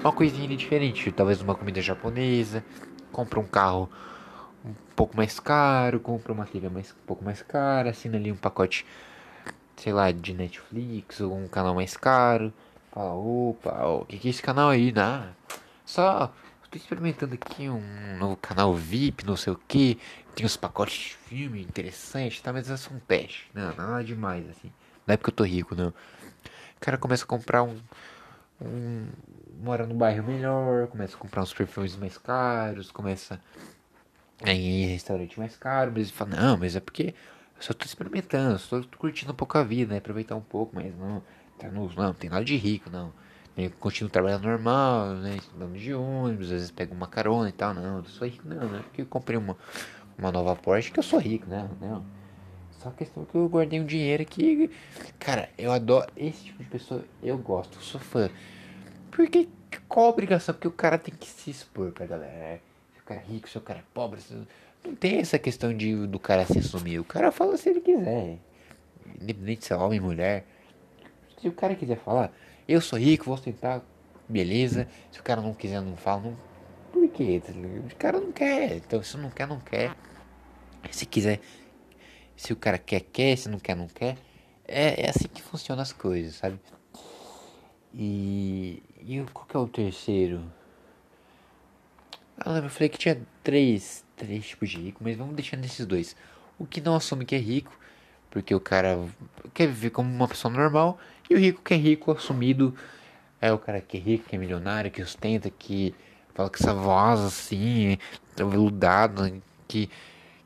uma 0.00 0.10
coisinha 0.12 0.56
diferente, 0.56 1.12
talvez 1.12 1.42
uma 1.42 1.54
comida 1.54 1.82
japonesa, 1.82 2.64
compra 3.12 3.38
um 3.38 3.44
carro 3.44 3.90
um 4.64 4.72
pouco 4.96 5.14
mais 5.14 5.38
caro, 5.38 6.00
compra 6.00 6.32
uma 6.32 6.46
TV 6.46 6.70
mais, 6.70 6.90
um 6.90 7.06
pouco 7.06 7.22
mais 7.22 7.42
cara, 7.42 7.90
assina 7.90 8.16
ali 8.16 8.32
um 8.32 8.36
pacote, 8.36 8.86
sei 9.76 9.92
lá, 9.92 10.10
de 10.10 10.32
Netflix 10.32 11.20
ou 11.20 11.36
um 11.36 11.48
canal 11.48 11.74
mais 11.74 11.96
caro. 11.98 12.50
Fala, 12.92 13.14
opa, 13.14 13.86
o 13.86 14.06
que, 14.06 14.18
que 14.18 14.28
é 14.28 14.30
esse 14.30 14.42
canal 14.42 14.70
aí? 14.70 14.92
Ah, 14.96 15.28
só 15.84 16.32
estou 16.70 16.80
experimentando 16.80 17.34
aqui 17.34 17.68
um 17.68 18.16
novo 18.16 18.36
canal 18.36 18.72
VIP, 18.72 19.26
não 19.26 19.36
sei 19.36 19.52
o 19.52 19.56
que. 19.56 19.98
Tem 20.36 20.46
uns 20.46 20.56
pacotes 20.56 20.94
de 20.94 21.16
filme 21.16 21.60
interessantes, 21.60 22.40
tá? 22.40 22.52
Mas 22.52 22.70
é 22.70 22.76
só 22.76 22.94
um 22.94 23.00
teste. 23.00 23.50
Não, 23.52 23.74
nada 23.74 24.04
demais, 24.04 24.48
assim. 24.48 24.72
Não 25.04 25.12
é 25.12 25.16
porque 25.16 25.30
eu 25.30 25.34
tô 25.34 25.42
rico, 25.42 25.74
não. 25.74 25.88
O 25.88 26.80
cara 26.80 26.96
começa 26.96 27.24
a 27.24 27.26
comprar 27.26 27.64
um. 27.64 27.76
um 28.62 29.08
mora 29.60 29.84
num 29.84 29.96
bairro 29.96 30.24
melhor, 30.24 30.86
começa 30.86 31.16
a 31.16 31.18
comprar 31.18 31.42
uns 31.42 31.52
perfumes 31.52 31.96
mais 31.96 32.16
caros, 32.16 32.92
começa 32.92 33.40
a 34.42 34.52
ir 34.52 34.84
em 34.84 34.86
restaurante 34.86 35.38
mais 35.38 35.56
caro, 35.56 35.90
mas 35.92 36.04
ele 36.06 36.16
fala, 36.16 36.36
não, 36.36 36.56
mas 36.56 36.76
é 36.76 36.80
porque 36.80 37.14
eu 37.56 37.62
só 37.62 37.74
tô 37.74 37.84
experimentando, 37.84 38.58
só 38.58 38.80
tô 38.80 38.96
curtindo 38.96 39.32
um 39.32 39.34
pouco 39.34 39.58
a 39.58 39.64
vida, 39.64 39.92
né? 39.92 39.98
Aproveitar 39.98 40.36
um 40.36 40.40
pouco, 40.40 40.76
mas 40.76 40.94
não. 40.96 41.20
Tá 41.58 41.68
no, 41.68 41.88
não, 41.88 42.04
não 42.04 42.14
tem 42.14 42.30
nada 42.30 42.44
de 42.44 42.56
rico, 42.56 42.88
não. 42.88 43.12
Eu 43.64 43.70
continuo 43.78 44.10
trabalhando 44.10 44.44
normal, 44.44 45.14
né? 45.16 45.38
Andando 45.54 45.78
de 45.78 45.92
ônibus, 45.92 46.46
às 46.46 46.52
vezes 46.52 46.70
pego 46.70 46.94
uma 46.94 47.06
carona 47.06 47.48
e 47.48 47.52
tal. 47.52 47.74
Não, 47.74 47.98
eu 47.98 48.04
sou 48.04 48.26
rico, 48.26 48.48
não, 48.48 48.68
né? 48.68 48.80
Porque 48.84 49.02
eu 49.02 49.06
comprei 49.06 49.36
uma, 49.36 49.56
uma 50.16 50.32
nova 50.32 50.56
Porsche 50.56 50.90
que 50.90 50.98
eu 50.98 51.02
sou 51.02 51.18
rico, 51.18 51.46
né? 51.46 51.68
Não. 51.80 52.04
Só 52.72 52.90
questão 52.90 53.26
que 53.26 53.34
eu 53.34 53.46
guardei 53.46 53.78
um 53.78 53.84
dinheiro 53.84 54.22
aqui. 54.22 54.70
Cara, 55.18 55.50
eu 55.58 55.70
adoro 55.70 56.10
esse 56.16 56.44
tipo 56.44 56.62
de 56.62 56.70
pessoa. 56.70 57.04
Eu 57.22 57.36
gosto, 57.36 57.76
eu 57.76 57.82
sou 57.82 58.00
fã. 58.00 58.30
Porque 59.10 59.48
qual 59.86 60.06
a 60.06 60.08
obrigação? 60.08 60.54
Porque 60.54 60.68
o 60.68 60.72
cara 60.72 60.96
tem 60.96 61.14
que 61.14 61.28
se 61.28 61.50
expor 61.50 61.92
pra 61.92 62.06
galera. 62.06 62.62
Se 62.94 63.00
o 63.00 63.04
cara 63.04 63.20
é 63.20 63.24
rico, 63.24 63.50
se 63.50 63.58
o 63.58 63.60
cara 63.60 63.80
é 63.80 63.84
pobre. 63.92 64.20
Se... 64.22 64.34
Não 64.82 64.94
tem 64.94 65.18
essa 65.18 65.38
questão 65.38 65.76
de 65.76 66.06
do 66.06 66.18
cara 66.18 66.46
se 66.46 66.58
assumir. 66.58 66.98
O 66.98 67.04
cara 67.04 67.30
fala 67.30 67.58
se 67.58 67.68
ele 67.68 67.82
quiser. 67.82 68.38
Independente 69.20 69.66
se 69.66 69.72
é 69.74 69.76
homem 69.76 70.00
ou 70.00 70.06
mulher. 70.06 70.46
Se 71.38 71.48
o 71.48 71.52
cara 71.52 71.74
quiser 71.74 71.98
falar, 71.98 72.32
eu 72.70 72.80
sou 72.80 72.98
rico, 72.98 73.24
vou 73.24 73.38
tentar, 73.38 73.82
beleza. 74.28 74.86
Se 75.10 75.18
o 75.18 75.22
cara 75.22 75.40
não 75.40 75.52
quiser, 75.52 75.80
não 75.80 75.96
fala, 75.96 76.22
não. 76.22 76.36
Por 76.92 77.08
quê? 77.08 77.42
O 77.90 77.96
cara 77.96 78.20
não 78.20 78.30
quer. 78.30 78.76
Então, 78.76 79.02
se 79.02 79.16
não 79.16 79.30
quer, 79.30 79.46
não 79.46 79.58
quer. 79.58 79.94
Se 80.90 81.04
quiser, 81.04 81.40
se 82.36 82.52
o 82.52 82.56
cara 82.56 82.78
quer, 82.78 83.00
quer. 83.00 83.36
Se 83.36 83.48
não 83.48 83.58
quer, 83.58 83.74
não 83.74 83.88
quer. 83.88 84.16
É, 84.66 85.06
é 85.06 85.10
assim 85.10 85.26
que 85.26 85.42
funcionam 85.42 85.82
as 85.82 85.92
coisas, 85.92 86.36
sabe? 86.36 86.60
E, 87.92 88.82
e 89.00 89.24
qual 89.32 89.46
que 89.46 89.56
é 89.56 89.58
o 89.58 89.66
terceiro? 89.66 90.40
Ah, 92.38 92.58
eu 92.58 92.70
falei 92.70 92.88
que 92.88 92.98
tinha 92.98 93.20
três, 93.42 94.04
três 94.16 94.46
tipos 94.46 94.70
de 94.70 94.78
rico, 94.78 95.02
mas 95.02 95.16
vamos 95.16 95.34
deixando 95.34 95.64
esses 95.64 95.84
dois. 95.84 96.16
O 96.56 96.64
que 96.64 96.80
não 96.80 96.94
assume 96.94 97.24
que 97.24 97.34
é 97.34 97.38
rico 97.38 97.76
porque 98.30 98.54
o 98.54 98.60
cara 98.60 98.98
quer 99.52 99.66
viver 99.66 99.90
como 99.90 100.12
uma 100.12 100.28
pessoa 100.28 100.52
normal. 100.52 100.98
E 101.28 101.34
o 101.34 101.38
rico 101.38 101.62
que 101.62 101.74
é 101.74 101.76
rico, 101.76 102.12
assumido, 102.12 102.74
é 103.40 103.52
o 103.52 103.58
cara 103.58 103.80
que 103.80 103.96
é 103.96 104.00
rico, 104.00 104.28
que 104.28 104.36
é 104.36 104.38
milionário, 104.38 104.90
que 104.90 105.02
ostenta, 105.02 105.50
que 105.50 105.94
fala 106.34 106.48
com 106.48 106.56
essa 106.56 106.74
voz 106.74 107.20
assim, 107.20 107.98
veludado, 108.36 109.42
que, 109.66 109.90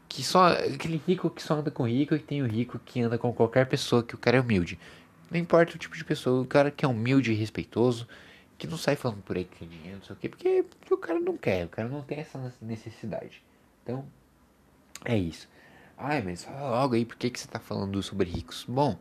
que 0.08 0.22
só. 0.22 0.48
Aquele 0.52 1.00
rico 1.06 1.30
que 1.30 1.42
só 1.42 1.54
anda 1.54 1.70
com 1.70 1.86
rico 1.86 2.14
e 2.14 2.18
tem 2.18 2.42
o 2.42 2.46
rico 2.46 2.78
que 2.84 3.00
anda 3.00 3.18
com 3.18 3.32
qualquer 3.32 3.66
pessoa, 3.66 4.02
que 4.02 4.14
o 4.14 4.18
cara 4.18 4.38
é 4.38 4.40
humilde. 4.40 4.78
Não 5.30 5.38
importa 5.38 5.74
o 5.74 5.78
tipo 5.78 5.96
de 5.96 6.04
pessoa, 6.04 6.42
o 6.42 6.46
cara 6.46 6.70
que 6.70 6.84
é 6.84 6.88
humilde 6.88 7.32
e 7.32 7.34
respeitoso, 7.34 8.06
que 8.56 8.66
não 8.66 8.76
sai 8.76 8.94
falando 8.94 9.22
por 9.22 9.36
aí 9.36 9.44
que 9.44 9.58
tem 9.58 9.68
dinheiro, 9.68 9.98
não 9.98 10.04
sei 10.04 10.14
o 10.14 10.18
quê, 10.18 10.28
porque, 10.28 10.64
porque 10.78 10.94
o 10.94 10.98
cara 10.98 11.18
não 11.18 11.36
quer, 11.36 11.64
o 11.64 11.68
cara 11.68 11.88
não 11.88 12.02
tem 12.02 12.18
essa 12.18 12.52
necessidade. 12.60 13.42
Então, 13.82 14.04
é 15.04 15.16
isso. 15.16 15.48
Ai, 15.96 16.20
mas 16.22 16.44
fala 16.44 16.70
logo 16.70 16.94
aí, 16.94 17.04
por 17.04 17.16
que, 17.16 17.30
que 17.30 17.38
você 17.38 17.46
está 17.46 17.60
falando 17.60 18.02
sobre 18.02 18.28
ricos? 18.28 18.64
Bom, 18.68 18.98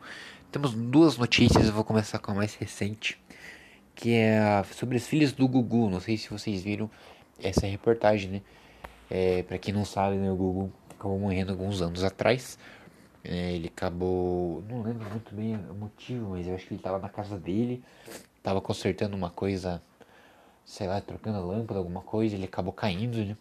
temos 0.51 0.73
duas 0.73 1.17
notícias, 1.17 1.65
eu 1.65 1.73
vou 1.73 1.83
começar 1.83 2.19
com 2.19 2.31
a 2.31 2.35
mais 2.35 2.53
recente, 2.53 3.19
que 3.95 4.13
é 4.13 4.63
sobre 4.71 4.97
as 4.97 5.07
filhas 5.07 5.31
do 5.31 5.47
Gugu. 5.47 5.89
Não 5.89 5.99
sei 5.99 6.17
se 6.17 6.29
vocês 6.29 6.61
viram 6.61 6.89
essa 7.41 7.65
reportagem, 7.65 8.29
né? 8.29 8.41
É, 9.09 9.41
para 9.43 9.57
quem 9.57 9.73
não 9.73 9.83
sabe, 9.83 10.17
né, 10.17 10.31
o 10.31 10.35
Gugu 10.35 10.71
acabou 10.91 11.17
morrendo 11.17 11.51
alguns 11.51 11.81
anos 11.81 12.03
atrás. 12.03 12.59
É, 13.23 13.53
ele 13.53 13.69
acabou. 13.69 14.63
Não 14.69 14.83
lembro 14.83 15.09
muito 15.09 15.33
bem 15.33 15.55
o 15.55 15.73
motivo, 15.73 16.29
mas 16.29 16.47
eu 16.47 16.53
acho 16.53 16.67
que 16.67 16.73
ele 16.73 16.79
estava 16.79 16.99
na 16.99 17.09
casa 17.09 17.39
dele, 17.39 17.83
estava 18.37 18.61
consertando 18.61 19.15
uma 19.15 19.31
coisa, 19.31 19.81
sei 20.63 20.87
lá, 20.87 21.01
trocando 21.01 21.37
a 21.39 21.41
lâmpada, 21.41 21.79
alguma 21.79 22.01
coisa, 22.01 22.35
ele 22.35 22.45
acabou 22.45 22.71
caindo, 22.71 23.17
né? 23.25 23.35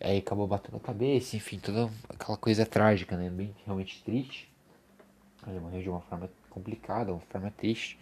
Aí 0.00 0.18
acabou 0.18 0.46
batendo 0.46 0.76
a 0.76 0.80
cabeça, 0.80 1.36
enfim, 1.36 1.58
toda 1.58 1.90
aquela 2.08 2.36
coisa 2.36 2.64
trágica, 2.64 3.16
né? 3.16 3.28
Bem 3.28 3.54
realmente 3.64 4.02
triste. 4.04 4.48
Ele 5.46 5.58
morreu 5.58 5.82
de 5.82 5.88
uma 5.88 6.00
forma 6.02 6.30
complicada, 6.50 7.12
uma 7.12 7.20
forma 7.20 7.50
triste. 7.50 7.98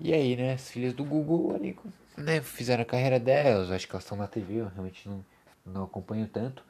E 0.00 0.12
aí, 0.12 0.36
né, 0.36 0.54
as 0.54 0.70
filhas 0.70 0.92
do 0.92 1.04
Google 1.04 1.54
ali, 1.54 1.78
né, 2.16 2.40
fizeram 2.40 2.82
a 2.82 2.86
carreira 2.86 3.18
delas, 3.20 3.70
acho 3.70 3.86
que 3.86 3.92
elas 3.92 4.04
estão 4.04 4.18
na 4.18 4.26
TV, 4.26 4.54
eu 4.56 4.68
realmente 4.68 5.08
não, 5.08 5.24
não 5.64 5.84
acompanho 5.84 6.26
tanto. 6.26 6.64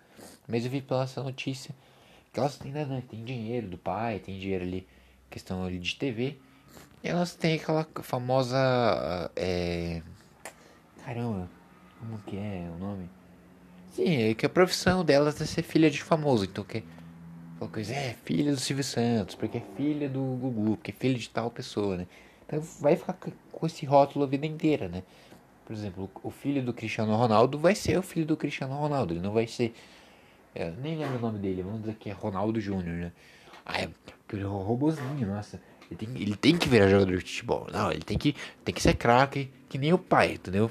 Mas 0.46 0.64
eu 0.64 0.70
vi 0.70 0.82
pela 0.82 1.04
essa 1.04 1.22
notícia 1.22 1.74
que 2.32 2.38
elas 2.38 2.58
têm, 2.58 2.72
né, 2.72 3.02
tem 3.08 3.24
dinheiro 3.24 3.68
do 3.68 3.78
pai, 3.78 4.18
tem 4.18 4.38
dinheiro 4.38 4.64
ali, 4.64 4.86
questão 5.30 5.64
ali 5.64 5.78
de 5.78 5.96
TV. 5.96 6.36
E 7.02 7.08
elas 7.08 7.34
têm 7.34 7.56
aquela 7.56 7.86
famosa. 8.02 8.58
É... 9.36 10.02
Caramba, 11.04 11.48
como 11.98 12.18
que 12.20 12.36
é 12.36 12.68
o 12.74 12.78
nome? 12.78 13.08
Sim, 13.94 14.30
é 14.30 14.34
que 14.34 14.44
a 14.44 14.48
profissão 14.48 15.04
delas 15.04 15.40
é 15.40 15.46
ser 15.46 15.62
filha 15.62 15.88
de 15.88 16.02
famoso, 16.02 16.44
então 16.44 16.64
que 16.64 16.82
coisa, 17.68 17.94
é 17.94 18.14
filha 18.24 18.52
do 18.52 18.58
Silvio 18.58 18.84
Santos, 18.84 19.36
porque 19.36 19.58
é 19.58 19.62
filha 19.76 20.08
do 20.08 20.20
Gugu, 20.20 20.76
porque 20.76 20.90
é 20.90 20.94
filha 20.94 21.16
de 21.16 21.28
tal 21.30 21.50
pessoa, 21.50 21.96
né? 21.96 22.06
Então 22.44 22.60
vai 22.80 22.96
ficar 22.96 23.16
com 23.52 23.66
esse 23.66 23.86
rótulo 23.86 24.24
a 24.24 24.28
vida 24.28 24.46
inteira, 24.46 24.88
né? 24.88 25.02
Por 25.64 25.72
exemplo, 25.72 26.10
o 26.22 26.30
filho 26.30 26.62
do 26.62 26.74
Cristiano 26.74 27.14
Ronaldo 27.16 27.56
vai 27.56 27.74
ser 27.74 27.96
o 27.96 28.02
filho 28.02 28.26
do 28.26 28.36
Cristiano 28.36 28.74
Ronaldo, 28.74 29.14
ele 29.14 29.20
não 29.20 29.32
vai 29.32 29.46
ser. 29.46 29.72
Eu 30.54 30.72
nem 30.72 30.96
lembro 30.98 31.16
o 31.16 31.20
nome 31.20 31.38
dele, 31.38 31.62
vamos 31.62 31.80
dizer 31.80 31.94
que 31.94 32.10
é 32.10 32.12
Ronaldo 32.12 32.60
Júnior, 32.60 32.96
né? 32.96 33.12
Ah, 33.64 33.80
é 33.80 33.86
porque 33.86 34.36
ele 34.36 34.42
é 34.42 34.48
um 34.48 34.58
robozinho, 34.58 35.26
nossa. 35.26 35.60
Ele 35.90 35.96
tem, 35.96 36.22
ele 36.22 36.36
tem 36.36 36.58
que 36.58 36.68
virar 36.68 36.88
jogador 36.88 37.16
de 37.16 37.24
futebol. 37.24 37.66
Não, 37.72 37.90
ele 37.90 38.02
tem 38.02 38.18
que, 38.18 38.34
tem 38.64 38.74
que 38.74 38.82
ser 38.82 38.94
craque, 38.94 39.50
que 39.68 39.78
nem 39.78 39.92
o 39.92 39.98
pai, 39.98 40.34
entendeu? 40.34 40.70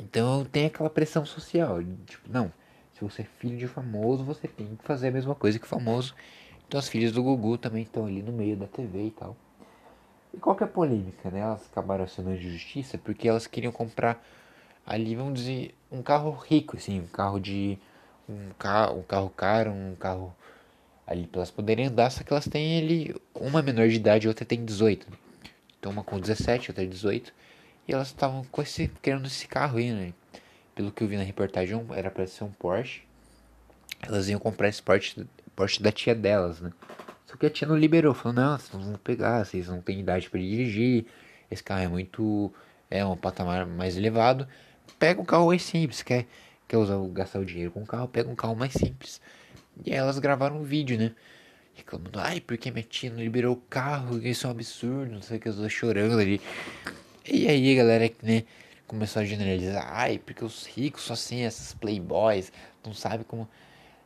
Então 0.00 0.44
tem 0.44 0.66
aquela 0.66 0.88
pressão 0.88 1.24
social. 1.26 1.82
Tipo, 2.06 2.30
não, 2.30 2.52
se 2.94 3.04
você 3.04 3.22
é 3.22 3.24
filho 3.24 3.58
de 3.58 3.68
famoso, 3.68 4.24
você 4.24 4.48
tem 4.48 4.74
que 4.76 4.84
fazer 4.84 5.08
a 5.08 5.12
mesma 5.12 5.34
coisa 5.34 5.58
que 5.58 5.66
famoso. 5.66 6.14
Então 6.66 6.80
as 6.80 6.88
filhas 6.88 7.12
do 7.12 7.22
Gugu 7.22 7.58
também 7.58 7.82
estão 7.82 8.06
ali 8.06 8.22
no 8.22 8.32
meio 8.32 8.56
da 8.56 8.66
TV 8.66 9.06
e 9.06 9.10
tal. 9.10 9.36
E 10.32 10.38
qual 10.38 10.56
que 10.56 10.62
é 10.62 10.66
a 10.66 10.70
polêmica, 10.70 11.30
né? 11.30 11.40
Elas 11.40 11.66
acabaram 11.70 12.06
sendo 12.06 12.36
de 12.36 12.50
justiça 12.50 12.96
porque 12.96 13.28
elas 13.28 13.46
queriam 13.46 13.72
comprar 13.72 14.24
ali, 14.86 15.14
vamos 15.14 15.34
dizer, 15.34 15.74
um 15.90 16.02
carro 16.02 16.30
rico, 16.30 16.76
assim, 16.76 17.00
um 17.00 17.06
carro 17.06 17.38
de. 17.38 17.78
um 18.28 18.50
carro, 18.58 18.98
um 18.98 19.02
carro 19.02 19.30
caro, 19.30 19.70
um 19.70 19.94
carro 19.96 20.34
ali 21.06 21.26
para 21.26 21.40
elas 21.40 21.50
poderem 21.50 21.86
andar, 21.86 22.10
só 22.10 22.22
que 22.22 22.32
elas 22.32 22.46
têm 22.46 22.78
ali 22.78 23.14
uma 23.34 23.60
menor 23.60 23.88
de 23.88 23.96
idade 23.96 24.26
e 24.26 24.28
outra 24.28 24.44
tem 24.44 24.64
18. 24.64 25.06
Então 25.78 25.90
uma 25.90 26.04
com 26.04 26.18
17, 26.20 26.70
outra 26.70 26.86
18. 26.86 27.32
E 27.90 27.92
elas 27.92 28.06
estavam 28.06 28.46
querendo 29.02 29.26
esse 29.26 29.48
carro 29.48 29.78
aí, 29.78 29.90
né? 29.90 30.12
Pelo 30.76 30.92
que 30.92 31.02
eu 31.02 31.08
vi 31.08 31.16
na 31.16 31.24
reportagem, 31.24 31.84
era 31.96 32.08
para 32.08 32.24
ser 32.24 32.44
um 32.44 32.52
Porsche. 32.52 33.02
Elas 34.00 34.28
iam 34.28 34.38
comprar 34.38 34.68
esse 34.68 34.80
Porsche, 34.80 35.26
Porsche 35.56 35.82
da 35.82 35.90
tia 35.90 36.14
delas, 36.14 36.60
né? 36.60 36.70
Só 37.26 37.36
que 37.36 37.46
a 37.46 37.50
tia 37.50 37.66
não 37.66 37.76
liberou, 37.76 38.14
falou, 38.14 38.32
não, 38.32 38.56
vocês 38.56 38.72
não 38.72 38.92
vão 38.92 38.98
pegar, 38.98 39.44
vocês 39.44 39.66
não 39.66 39.80
têm 39.80 39.98
idade 39.98 40.30
para 40.30 40.38
dirigir, 40.38 41.04
esse 41.50 41.64
carro 41.64 41.80
é 41.80 41.88
muito. 41.88 42.54
é 42.88 43.04
um 43.04 43.16
patamar 43.16 43.66
mais 43.66 43.96
elevado. 43.96 44.46
Pega 44.96 45.20
um 45.20 45.24
carro 45.24 45.48
mais 45.48 45.62
simples, 45.62 46.00
quer, 46.00 46.28
quer 46.68 46.76
usar, 46.76 46.96
gastar 47.08 47.40
o 47.40 47.44
dinheiro 47.44 47.72
com 47.72 47.80
um 47.80 47.86
carro, 47.86 48.06
pega 48.06 48.30
um 48.30 48.36
carro 48.36 48.54
mais 48.54 48.72
simples. 48.72 49.20
E 49.84 49.90
aí 49.90 49.98
elas 49.98 50.20
gravaram 50.20 50.60
um 50.60 50.62
vídeo, 50.62 50.96
né? 50.96 51.12
Reclamando, 51.74 52.20
ai, 52.20 52.40
porque 52.40 52.70
minha 52.70 52.84
tia 52.84 53.10
não 53.10 53.18
liberou 53.18 53.54
o 53.54 53.60
carro, 53.68 54.24
isso 54.24 54.46
é 54.46 54.48
um 54.48 54.52
absurdo, 54.52 55.10
não 55.10 55.22
sei 55.22 55.38
o 55.38 55.40
que, 55.40 55.48
eu 55.48 55.56
tô 55.56 55.68
chorando 55.68 56.20
ali. 56.20 56.40
E 57.26 57.48
aí 57.48 57.74
galera, 57.76 58.10
né, 58.22 58.44
começou 58.86 59.22
a 59.22 59.24
generalizar, 59.24 59.86
ai, 59.92 60.18
porque 60.18 60.44
os 60.44 60.66
ricos 60.66 61.02
só 61.02 61.12
assim, 61.12 61.42
essas 61.42 61.74
playboys, 61.74 62.52
não 62.84 62.94
sabe 62.94 63.24
como 63.24 63.48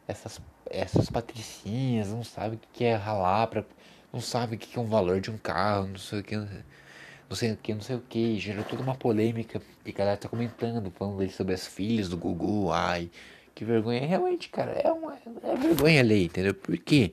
essas 0.07 0.41
essas 0.71 1.11
patricinhas, 1.11 2.09
não 2.09 2.25
sabe 2.25 2.57
o 2.57 2.61
que 2.73 2.85
é 2.85 2.95
ralar 2.95 3.47
pra. 3.49 3.65
Não 4.13 4.21
sabe 4.21 4.55
o 4.55 4.59
que 4.59 4.79
é 4.79 4.81
um 4.81 4.87
valor 4.87 5.21
de 5.21 5.31
um 5.31 5.37
carro, 5.37 5.89
não 5.89 5.99
sei 5.99 6.21
o 6.21 6.23
que. 6.23 6.37
Não 6.37 7.37
sei 7.37 7.53
o 7.53 7.57
que, 7.57 7.75
não 7.75 7.81
sei 7.81 7.97
o 7.97 8.01
que. 8.01 8.39
Gerou 8.39 8.65
toda 8.65 8.83
uma 8.83 8.95
polêmica. 8.95 9.61
E 9.85 9.91
a 9.91 9.93
galera 9.93 10.17
tá 10.17 10.29
comentando, 10.29 10.91
falando 10.93 11.29
sobre 11.31 11.55
as 11.55 11.67
filhas 11.67 12.09
do 12.09 12.17
Gugu. 12.17 12.71
Ai, 12.71 13.11
que 13.55 13.65
vergonha. 13.65 14.07
Realmente, 14.07 14.49
cara, 14.49 14.73
é 14.73 14.91
uma 14.93 15.15
é 15.15 15.57
vergonha 15.57 16.03
lei, 16.03 16.27
entendeu? 16.27 16.55
Por 16.55 16.77
quê? 16.79 17.13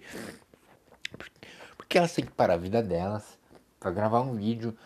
Porque 1.76 1.98
elas 1.98 2.14
têm 2.14 2.26
que 2.26 2.32
parar 2.32 2.54
a 2.54 2.58
vida 2.58 2.84
delas 2.84 3.38
pra 3.80 3.92
gravar 3.92 4.22
um 4.22 4.36
vídeo. 4.36 4.78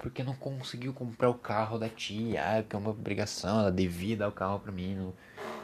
Porque 0.00 0.22
não 0.22 0.34
conseguiu 0.34 0.92
comprar 0.92 1.28
o 1.28 1.34
carro 1.34 1.78
da 1.78 1.88
tia. 1.88 2.58
Ah, 2.58 2.62
que 2.62 2.74
é 2.74 2.78
uma 2.78 2.90
obrigação, 2.90 3.60
ela 3.60 3.72
devia 3.72 4.16
dar 4.16 4.28
o 4.28 4.32
carro 4.32 4.60
pra 4.60 4.72
mim. 4.72 5.12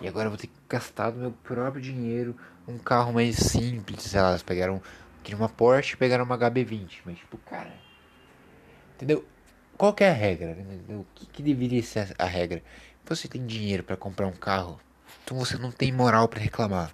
E 0.00 0.08
agora 0.08 0.26
eu 0.26 0.30
vou 0.30 0.38
ter 0.38 0.48
que 0.48 0.54
gastar 0.68 1.10
do 1.10 1.18
meu 1.18 1.32
próprio 1.32 1.80
dinheiro 1.80 2.36
um 2.66 2.78
carro 2.78 3.12
mais 3.12 3.36
simples. 3.36 4.02
Sei 4.02 4.20
lá, 4.20 4.28
elas 4.28 4.42
pegaram. 4.42 4.82
Queriam 5.22 5.40
uma 5.40 5.48
Porsche 5.48 5.94
e 5.94 5.96
pegaram 5.96 6.24
uma 6.24 6.36
HB20. 6.36 7.00
Mas, 7.04 7.18
tipo, 7.18 7.38
cara. 7.38 7.72
Entendeu? 8.96 9.24
Qual 9.76 9.92
que 9.92 10.04
é 10.04 10.10
a 10.10 10.12
regra? 10.12 10.52
Entendeu? 10.52 11.00
O 11.00 11.06
que, 11.14 11.26
que 11.26 11.42
deveria 11.42 11.82
ser 11.82 12.14
a 12.18 12.26
regra? 12.26 12.62
Você 13.06 13.28
tem 13.28 13.44
dinheiro 13.44 13.82
para 13.82 13.96
comprar 13.96 14.26
um 14.26 14.32
carro, 14.32 14.80
então 15.22 15.36
você 15.36 15.58
não 15.58 15.70
tem 15.70 15.92
moral 15.92 16.26
para 16.26 16.40
reclamar. 16.40 16.90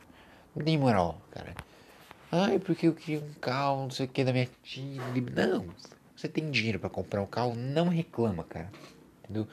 Não 0.56 0.64
tem 0.64 0.76
moral, 0.76 1.20
cara. 1.30 1.54
Ai, 2.32 2.59
porque 2.59 2.88
eu 2.88 2.94
queria 2.94 3.20
um 3.20 3.32
carro, 3.40 3.82
não 3.82 3.90
sei 3.90 4.06
o 4.06 4.09
que, 4.09 4.25
da 4.25 4.32
minha 4.32 4.49
tia. 4.62 5.00
Não, 5.35 5.66
você 6.21 6.29
tem 6.29 6.50
dinheiro 6.50 6.79
para 6.79 6.91
comprar 6.91 7.23
um 7.23 7.27
carro, 7.27 7.55
não 7.55 7.89
reclama, 7.89 8.45
cara. 8.45 8.71
Entendeu? 9.25 9.49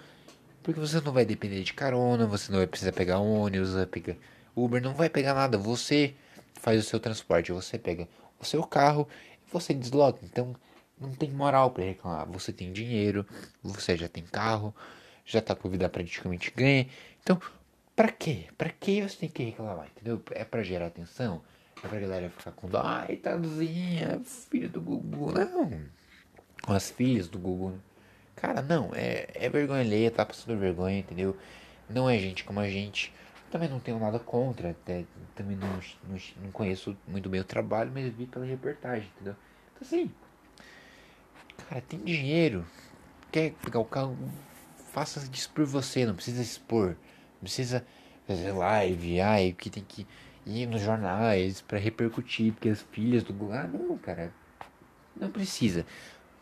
Porque 0.62 0.80
você 0.80 1.00
não 1.00 1.14
vai 1.14 1.26
depender 1.26 1.64
de 1.64 1.74
carona, 1.74 2.28
você 2.28 2.52
não 2.52 2.60
vai 2.60 2.68
precisar 2.68 2.92
pegar 2.92 3.20
ônibus, 3.20 3.74
vai 3.74 3.86
pegar 3.86 4.16
Uber, 4.54 4.82
não 4.82 4.94
vai 4.94 5.10
pegar 5.10 5.34
nada. 5.34 5.58
Você 5.58 6.14
faz 6.56 6.82
o 6.82 6.84
seu 6.84 7.00
transporte, 7.00 7.54
você 7.54 7.78
pega 7.78 8.08
o 8.38 8.44
seu 8.44 8.62
carro 8.64 9.08
e 9.48 9.52
você 9.52 9.74
desloca. 9.74 10.20
Então 10.24 10.54
não 11.00 11.12
tem 11.12 11.32
moral 11.32 11.72
para 11.72 11.86
reclamar. 11.86 12.28
Você 12.32 12.52
tem 12.52 12.74
dinheiro, 12.74 13.26
você 13.64 13.96
já 13.96 14.10
tem 14.10 14.26
carro, 14.26 14.76
já 15.24 15.42
tá 15.42 15.56
com 15.56 15.70
vida 15.70 15.88
praticamente 15.88 16.52
ganha. 16.54 16.86
Então, 17.24 17.40
pra 17.96 18.12
quê? 18.12 18.46
Pra 18.58 18.70
que 18.70 19.02
você 19.02 19.16
tem 19.16 19.30
que 19.30 19.44
reclamar? 19.44 19.88
Entendeu? 19.96 20.22
É 20.32 20.44
pra 20.44 20.64
gerar 20.64 20.88
atenção? 20.88 21.42
É 21.82 21.88
pra 21.88 22.00
galera 22.00 22.30
ficar 22.30 22.52
com 22.52 22.68
dó. 22.68 22.82
Ai, 22.84 23.16
taduzinha, 23.16 24.20
filho 24.50 24.68
do 24.68 24.82
Gugu. 24.82 25.32
Não. 25.32 25.97
As 26.66 26.90
filhas 26.90 27.28
do 27.28 27.38
Gugu. 27.38 27.80
Cara, 28.36 28.62
não, 28.62 28.92
é, 28.94 29.28
é 29.34 29.50
vergonha 29.50 29.82
alheia, 29.82 30.12
tá 30.12 30.26
passando 30.26 30.58
vergonha, 30.60 31.00
entendeu? 31.00 31.36
Não 31.90 32.10
é 32.10 32.18
gente 32.18 32.44
como 32.44 32.60
a 32.60 32.70
gente. 32.70 33.14
Também 33.50 33.70
não 33.70 33.80
tenho 33.80 33.98
nada 34.00 34.20
contra, 34.20 34.72
até, 34.72 35.06
também 35.34 35.56
não, 35.56 35.68
não, 36.08 36.18
não 36.44 36.52
conheço 36.52 36.98
muito 37.08 37.30
bem 37.30 37.40
o 37.40 37.46
trabalho, 37.46 37.92
mas 37.94 38.14
vi 38.14 38.26
pela 38.26 38.46
reportagem, 38.46 39.10
entendeu? 39.16 39.36
Então 39.74 39.88
assim, 39.88 40.12
cara, 41.70 41.82
tem 41.82 42.00
dinheiro, 42.00 42.66
quer 43.32 43.54
pegar 43.64 43.80
o 43.80 43.86
carro, 43.86 44.18
faça 44.92 45.28
isso 45.34 45.50
por 45.52 45.66
você, 45.66 46.06
não 46.06 46.14
precisa 46.14 46.42
expor, 46.42 46.90
não 46.90 47.42
precisa 47.44 47.86
fazer 48.28 48.52
live, 48.52 49.22
ai, 49.22 49.56
que 49.58 49.70
tem 49.70 49.84
que 49.84 50.06
ir 50.46 50.66
nos 50.66 50.82
jornais 50.82 51.62
para 51.62 51.80
repercutir, 51.80 52.52
porque 52.54 52.70
as 52.70 52.82
filhas 52.82 53.24
do 53.24 53.34
Google, 53.34 53.56
ah 53.56 53.68
não, 53.68 53.98
cara, 53.98 54.34
não 55.16 55.32
precisa. 55.32 55.86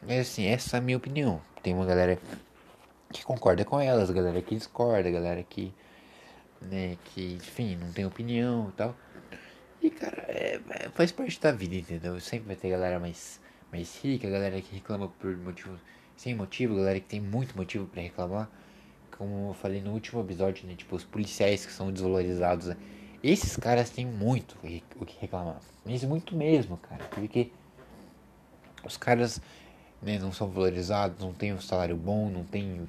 Mas 0.08 0.20
assim, 0.20 0.46
essa 0.46 0.78
é 0.78 0.80
a 0.80 0.82
minha 0.82 0.98
opinião. 0.98 1.42
Tem 1.64 1.74
uma 1.74 1.86
galera 1.86 2.20
que 3.12 3.24
concorda 3.24 3.66
com 3.66 3.80
elas, 3.80 4.10
galera 4.12 4.42
que 4.42 4.56
discorda, 4.56 5.10
galera 5.10 5.44
que. 5.44 5.74
Né, 6.62 6.98
que, 7.06 7.34
enfim, 7.34 7.76
não 7.76 7.92
tem 7.92 8.06
opinião 8.06 8.70
e 8.70 8.72
tal. 8.74 8.96
E, 9.82 9.90
cara, 9.90 10.26
é, 10.28 10.60
é, 10.70 10.90
faz 10.90 11.12
parte 11.12 11.40
da 11.40 11.52
vida, 11.52 11.76
entendeu? 11.76 12.20
Sempre 12.20 12.48
vai 12.48 12.56
ter 12.56 12.70
galera 12.70 13.00
mais, 13.00 13.40
mais 13.72 14.02
rica, 14.04 14.30
galera 14.30 14.60
que 14.62 14.74
reclama 14.74 15.10
por 15.20 15.36
motivo 15.38 15.78
sem 16.18 16.34
motivo, 16.34 16.76
galera 16.76 17.00
que 17.00 17.08
tem 17.08 17.22
muito 17.22 17.56
motivo 17.56 17.86
para 17.88 18.02
reclamar. 18.02 18.50
Como 19.18 19.50
eu 19.50 19.54
falei 19.54 19.82
no 19.82 19.92
último 19.92 20.22
episódio, 20.22 20.68
né? 20.68 20.76
Tipo, 20.76 20.96
os 20.96 21.04
policiais 21.04 21.66
que 21.66 21.72
são 21.72 21.92
desvalorizados. 21.92 22.68
Né? 22.68 22.78
Esses 23.24 23.56
caras 23.58 23.90
têm 23.90 24.06
muito 24.06 24.58
o 25.00 25.06
que 25.06 25.18
reclamar. 25.20 25.60
Mas 25.86 26.04
muito 26.04 26.36
mesmo, 26.36 26.78
cara. 26.78 27.04
Porque 27.06 27.52
os 28.84 28.98
caras 28.98 29.42
né, 30.06 30.20
não 30.20 30.32
são 30.32 30.48
valorizados, 30.48 31.20
não 31.20 31.34
tem 31.34 31.52
um 31.52 31.60
salário 31.60 31.98
bom, 31.98 32.30
não 32.30 32.44
tem, 32.44 32.88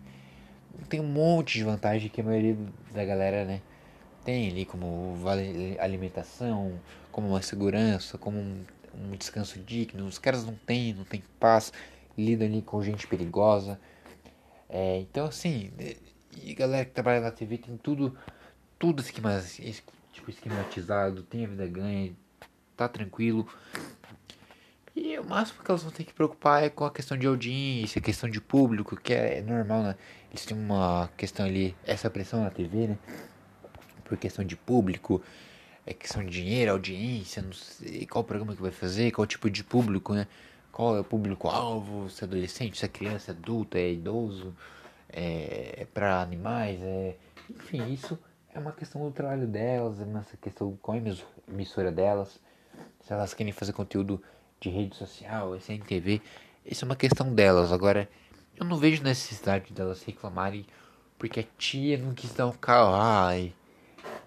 tem 0.88 1.00
um 1.00 1.08
monte 1.08 1.58
de 1.58 1.64
vantagem 1.64 2.10
que 2.10 2.20
a 2.20 2.24
maioria 2.24 2.56
da 2.92 3.04
galera 3.04 3.44
né, 3.46 3.62
tem 4.22 4.50
ali, 4.50 4.66
como 4.66 5.16
alimentação, 5.80 6.78
como 7.10 7.28
uma 7.28 7.40
segurança, 7.40 8.18
como 8.18 8.38
um, 8.38 8.64
um 8.94 9.16
descanso 9.16 9.58
digno. 9.60 10.06
Os 10.06 10.18
caras 10.18 10.44
não 10.44 10.54
têm, 10.66 10.92
não 10.92 11.04
tem 11.04 11.22
paz, 11.40 11.72
lidam 12.18 12.46
ali 12.46 12.60
com 12.60 12.82
gente 12.82 13.06
perigosa. 13.06 13.80
É, 14.68 14.98
então 14.98 15.26
assim, 15.26 15.70
e 16.42 16.54
galera 16.54 16.84
que 16.84 16.90
trabalha 16.90 17.20
na 17.20 17.30
TV 17.30 17.56
tem 17.56 17.78
tudo, 17.78 18.16
tudo 18.78 19.00
esquema, 19.00 19.42
tipo, 20.12 20.30
esquematizado, 20.30 21.22
tem 21.22 21.46
a 21.46 21.48
vida 21.48 21.66
ganha, 21.66 22.12
tá 22.76 22.86
tranquilo. 22.86 23.48
E 24.96 25.18
o 25.18 25.24
máximo 25.24 25.62
que 25.62 25.70
elas 25.70 25.82
vão 25.82 25.92
ter 25.92 26.04
que 26.04 26.14
preocupar 26.14 26.64
é 26.64 26.70
com 26.70 26.82
a 26.86 26.90
questão 26.90 27.18
de 27.18 27.26
audiência, 27.26 28.00
questão 28.00 28.30
de 28.30 28.40
público, 28.40 28.96
que 28.96 29.12
é 29.12 29.42
normal, 29.42 29.82
né? 29.82 29.96
Eles 30.30 30.46
têm 30.46 30.56
uma 30.56 31.10
questão 31.18 31.44
ali, 31.44 31.76
essa 31.84 32.08
pressão 32.08 32.42
na 32.42 32.48
TV, 32.48 32.86
né? 32.86 32.98
Por 34.06 34.16
questão 34.16 34.42
de 34.42 34.56
público, 34.56 35.20
é 35.84 35.92
questão 35.92 36.24
de 36.24 36.30
dinheiro, 36.30 36.72
audiência, 36.72 37.42
não 37.42 37.52
sei 37.52 38.06
qual 38.06 38.24
programa 38.24 38.56
que 38.56 38.62
vai 38.62 38.70
fazer, 38.70 39.10
qual 39.10 39.26
tipo 39.26 39.50
de 39.50 39.62
público, 39.62 40.14
né? 40.14 40.26
Qual 40.72 40.96
é 40.96 41.00
o 41.00 41.04
público-alvo, 41.04 42.08
se 42.08 42.24
é 42.24 42.26
adolescente, 42.26 42.78
se 42.78 42.86
é 42.86 42.88
criança, 42.88 43.32
é 43.32 43.34
adulto, 43.34 43.76
é 43.76 43.92
idoso, 43.92 44.56
é, 45.10 45.82
é 45.82 45.84
para 45.92 46.22
animais, 46.22 46.80
é... 46.82 47.16
Enfim, 47.50 47.92
isso 47.92 48.18
é 48.54 48.58
uma 48.58 48.72
questão 48.72 49.04
do 49.04 49.10
trabalho 49.10 49.46
delas, 49.46 50.00
é 50.00 50.04
uma 50.04 50.24
questão 50.40 50.74
com 50.80 50.92
a 50.92 50.96
emissora 51.52 51.92
delas. 51.92 52.40
Se 53.00 53.12
elas 53.12 53.34
querem 53.34 53.52
fazer 53.52 53.74
conteúdo 53.74 54.22
de 54.66 54.70
rede 54.70 54.96
social, 54.96 55.54
SNTV, 55.56 56.20
isso 56.64 56.84
é 56.84 56.86
uma 56.86 56.96
questão 56.96 57.32
delas. 57.32 57.72
Agora, 57.72 58.08
eu 58.56 58.66
não 58.66 58.76
vejo 58.76 59.02
necessidade 59.02 59.72
delas 59.72 60.02
reclamarem 60.02 60.66
porque 61.18 61.40
a 61.40 61.44
tia 61.56 61.96
não 61.96 62.12
quis 62.12 62.32
dar 62.32 62.48
um 62.48 62.52
carro. 62.52 62.94
Ai, 62.94 63.54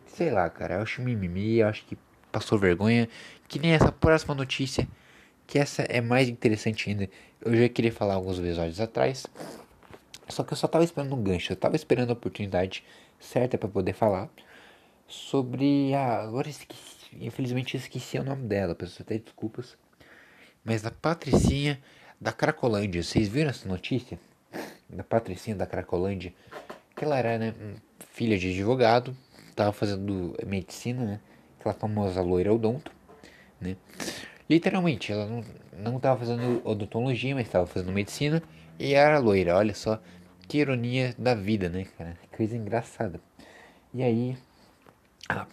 sei 0.08 0.32
lá, 0.32 0.50
cara, 0.50 0.76
eu 0.76 0.82
acho 0.82 1.02
mimimi, 1.02 1.58
eu 1.58 1.68
acho 1.68 1.86
que 1.86 1.98
passou 2.32 2.58
vergonha, 2.58 3.10
que 3.48 3.60
nem 3.60 3.72
essa 3.72 3.92
próxima 3.92 4.34
notícia, 4.34 4.88
que 5.46 5.60
essa 5.60 5.82
é 5.84 6.00
mais 6.00 6.30
interessante 6.30 6.90
ainda. 6.90 7.10
Eu 7.42 7.56
já 7.56 7.70
queria 7.70 7.92
falar 7.92 8.14
alguns 8.14 8.40
episódios 8.40 8.80
atrás, 8.80 9.28
só 10.30 10.44
que 10.44 10.54
eu 10.54 10.58
só 10.58 10.68
tava 10.68 10.84
esperando 10.84 11.16
um 11.16 11.22
gancho, 11.22 11.52
eu 11.52 11.58
tava 11.58 11.76
esperando 11.76 12.12
a 12.12 12.14
oportunidade 12.14 12.84
certa 13.20 13.58
para 13.58 13.68
poder 13.68 13.94
falar 13.94 14.30
sobre 15.08 15.94
a. 15.94 16.22
Agora 16.22 16.48
esqueci, 16.48 17.10
infelizmente 17.20 17.76
esqueci 17.76 18.18
o 18.18 18.24
nome 18.24 18.48
dela, 18.48 18.74
peço 18.74 19.02
até 19.02 19.18
desculpas. 19.18 19.78
Mas 20.70 20.84
da 20.84 20.92
Patricinha 20.92 21.82
da 22.22 22.32
Cracolândia. 22.32 23.02
Vocês 23.02 23.28
viram 23.28 23.50
essa 23.50 23.68
notícia? 23.68 24.20
Da 24.88 25.04
Patricinha 25.04 25.56
da 25.56 25.66
Cracolândia. 25.66 26.32
Que 26.96 27.06
ela 27.06 27.18
era, 27.18 27.40
né, 27.40 27.56
filha 28.12 28.38
de 28.38 28.52
advogado, 28.52 29.18
tava 29.56 29.72
fazendo 29.72 30.38
medicina, 30.46 31.04
né? 31.04 31.20
Aquela 31.60 31.74
famosa 31.74 32.22
loira 32.22 32.54
odonto, 32.54 32.92
né? 33.60 33.78
Literalmente, 34.48 35.12
ela 35.12 35.26
não, 35.26 35.44
não 35.76 36.00
tava 36.00 36.20
fazendo 36.20 36.62
odontologia, 36.64 37.34
mas 37.34 37.48
estava 37.48 37.66
fazendo 37.66 37.92
medicina 37.92 38.40
e 38.78 38.94
era 38.94 39.18
loira. 39.18 39.58
Olha 39.58 39.74
só 39.74 40.00
que 40.48 40.60
ironia 40.60 41.16
da 41.18 41.34
vida, 41.34 41.68
né, 41.68 41.88
cara? 41.98 42.16
Coisa 42.38 42.56
engraçada. 42.56 43.20
E 43.92 44.04
aí, 44.04 44.38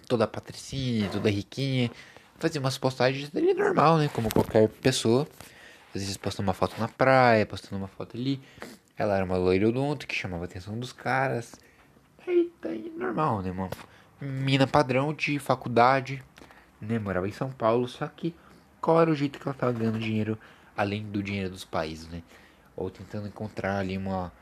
toda 0.07 0.27
patricinha, 0.27 1.09
toda 1.09 1.31
riquinha, 1.31 1.91
fazia 2.38 2.61
umas 2.61 2.78
postagens 2.78 3.31
ali 3.35 3.55
normal, 3.55 3.99
né? 3.99 4.09
Como 4.12 4.33
qualquer 4.33 4.69
pessoa. 4.69 5.26
Às 5.95 6.02
vezes 6.02 6.16
postando 6.16 6.49
uma 6.49 6.55
foto 6.55 6.78
na 6.81 6.88
praia, 6.88 7.47
postando 7.47 7.76
uma 7.76 7.88
foto 7.88 8.16
ali. 8.16 8.40
Ela 8.97 9.16
era 9.16 9.25
uma 9.25 9.37
loira 9.37 9.69
odonto 9.69 10.07
que 10.07 10.14
chamava 10.14 10.45
a 10.45 10.47
atenção 10.47 10.78
dos 10.78 10.93
caras. 10.93 11.55
Aí, 12.26 12.50
aí 12.64 12.93
normal, 12.97 13.43
né, 13.43 13.52
mano? 13.52 13.71
Mina 14.21 14.66
padrão 14.66 15.12
de 15.12 15.38
faculdade, 15.38 16.23
né? 16.81 16.99
Morava 16.99 17.28
em 17.28 17.33
São 17.33 17.50
Paulo, 17.50 17.87
só 17.87 18.07
que 18.07 18.35
qual 18.81 19.00
era 19.00 19.11
o 19.11 19.14
jeito 19.14 19.38
que 19.38 19.47
ela 19.47 19.57
tava 19.57 19.73
ganhando 19.73 19.99
dinheiro 19.99 20.38
além 20.76 21.02
do 21.02 21.23
dinheiro 21.23 21.50
dos 21.50 21.64
pais, 21.64 22.07
né? 22.09 22.23
Ou 22.76 22.90
tentando 22.90 23.26
encontrar 23.26 23.78
ali 23.78 23.97
uma, 23.97 24.33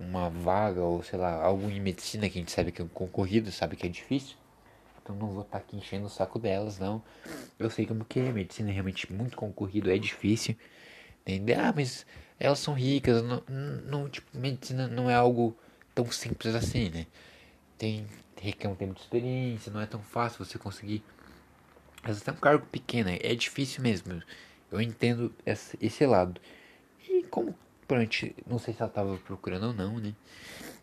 uma 0.00 0.30
vaga, 0.30 0.80
ou 0.80 1.02
sei 1.02 1.18
lá, 1.18 1.42
algo 1.42 1.68
em 1.70 1.80
medicina 1.80 2.28
que 2.28 2.38
a 2.38 2.40
gente 2.40 2.52
sabe 2.52 2.72
que 2.72 2.80
é 2.80 2.86
concorrido, 2.92 3.52
sabe 3.52 3.76
que 3.76 3.86
é 3.86 3.90
difícil. 3.90 4.36
Então 5.02 5.16
não 5.16 5.28
vou 5.28 5.42
estar 5.42 5.58
tá 5.58 5.64
aqui 5.64 5.76
enchendo 5.76 6.06
o 6.06 6.10
saco 6.10 6.38
delas, 6.38 6.78
não. 6.78 7.02
Eu 7.58 7.68
sei 7.68 7.86
como 7.86 8.04
que 8.04 8.20
é, 8.20 8.32
medicina 8.32 8.70
é 8.70 8.72
realmente 8.72 9.12
muito 9.12 9.36
concorrido, 9.36 9.90
é 9.90 9.98
difícil. 9.98 10.56
Entendeu? 11.22 11.58
Ah, 11.60 11.72
mas 11.74 12.06
elas 12.38 12.58
são 12.58 12.74
ricas, 12.74 13.22
não, 13.22 13.42
não, 13.84 14.08
tipo, 14.08 14.36
medicina 14.36 14.88
não 14.88 15.08
é 15.10 15.14
algo 15.14 15.56
tão 15.94 16.10
simples 16.10 16.54
assim, 16.54 16.88
né? 16.90 17.06
Tem, 17.78 18.06
requer 18.40 18.68
um 18.68 18.74
tempo 18.74 18.94
de 18.94 19.00
experiência, 19.00 19.72
não 19.72 19.80
é 19.80 19.86
tão 19.86 20.00
fácil 20.00 20.44
você 20.44 20.58
conseguir. 20.58 21.02
Às 22.02 22.10
vezes 22.16 22.28
é 22.28 22.32
um 22.32 22.36
cargo 22.36 22.66
pequeno, 22.66 23.10
é 23.10 23.34
difícil 23.34 23.82
mesmo. 23.82 24.22
Eu 24.70 24.80
entendo 24.80 25.32
esse, 25.46 25.78
esse 25.80 26.04
lado. 26.06 26.40
E 27.08 27.22
como, 27.24 27.54
pronto, 27.86 28.34
não 28.46 28.58
sei 28.58 28.74
se 28.74 28.80
ela 28.82 28.88
estava 28.88 29.16
procurando 29.18 29.68
ou 29.68 29.72
não, 29.72 29.98
né? 29.98 30.14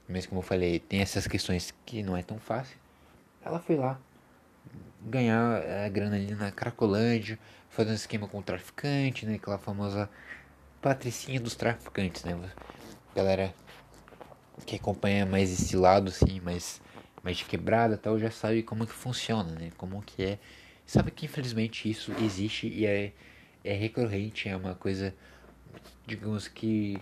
Mas 0.08 0.26
como 0.26 0.40
eu 0.40 0.44
falei, 0.44 0.80
tem 0.80 1.02
essas 1.02 1.28
questões 1.28 1.74
que 1.86 2.02
não 2.02 2.16
é 2.16 2.24
tão 2.24 2.40
fácil. 2.40 2.78
Ela 3.44 3.60
foi 3.60 3.76
lá, 3.76 4.00
ganhar 5.02 5.62
a 5.86 5.90
grana 5.90 6.16
ali 6.16 6.34
na 6.34 6.52
Cracolândia, 6.52 7.40
fazendo 7.70 7.96
esquema 7.96 8.28
com 8.28 8.40
o 8.40 8.44
traficante, 8.44 9.26
né? 9.26 9.36
Aquela 9.36 9.58
famosa 9.58 10.10
patricinha 10.82 11.40
dos 11.40 11.56
traficantes, 11.56 12.24
né? 12.24 12.38
Galera 13.16 13.54
que 14.66 14.76
acompanha 14.76 15.26
mais 15.26 15.52
esse 15.52 15.76
lado, 15.76 16.10
assim, 16.10 16.40
mais, 16.42 16.82
mais 17.24 17.38
de 17.38 17.46
quebrada 17.46 17.98
tal, 17.98 18.20
já 18.20 18.32
sabe 18.32 18.64
como 18.64 18.86
que 18.86 18.94
funciona, 18.94 19.52
né? 19.54 19.72
Como 19.78 20.02
que 20.02 20.24
é. 20.24 20.40
Sabe 20.86 21.12
que 21.12 21.26
infelizmente 21.26 21.90
isso 21.90 22.12
existe 22.24 22.68
e 22.68 22.86
é, 22.86 23.14
é 23.64 23.74
recorrente, 23.74 24.50
é 24.50 24.56
uma 24.56 24.74
coisa, 24.76 25.14
digamos 26.08 26.48
que 26.48 26.98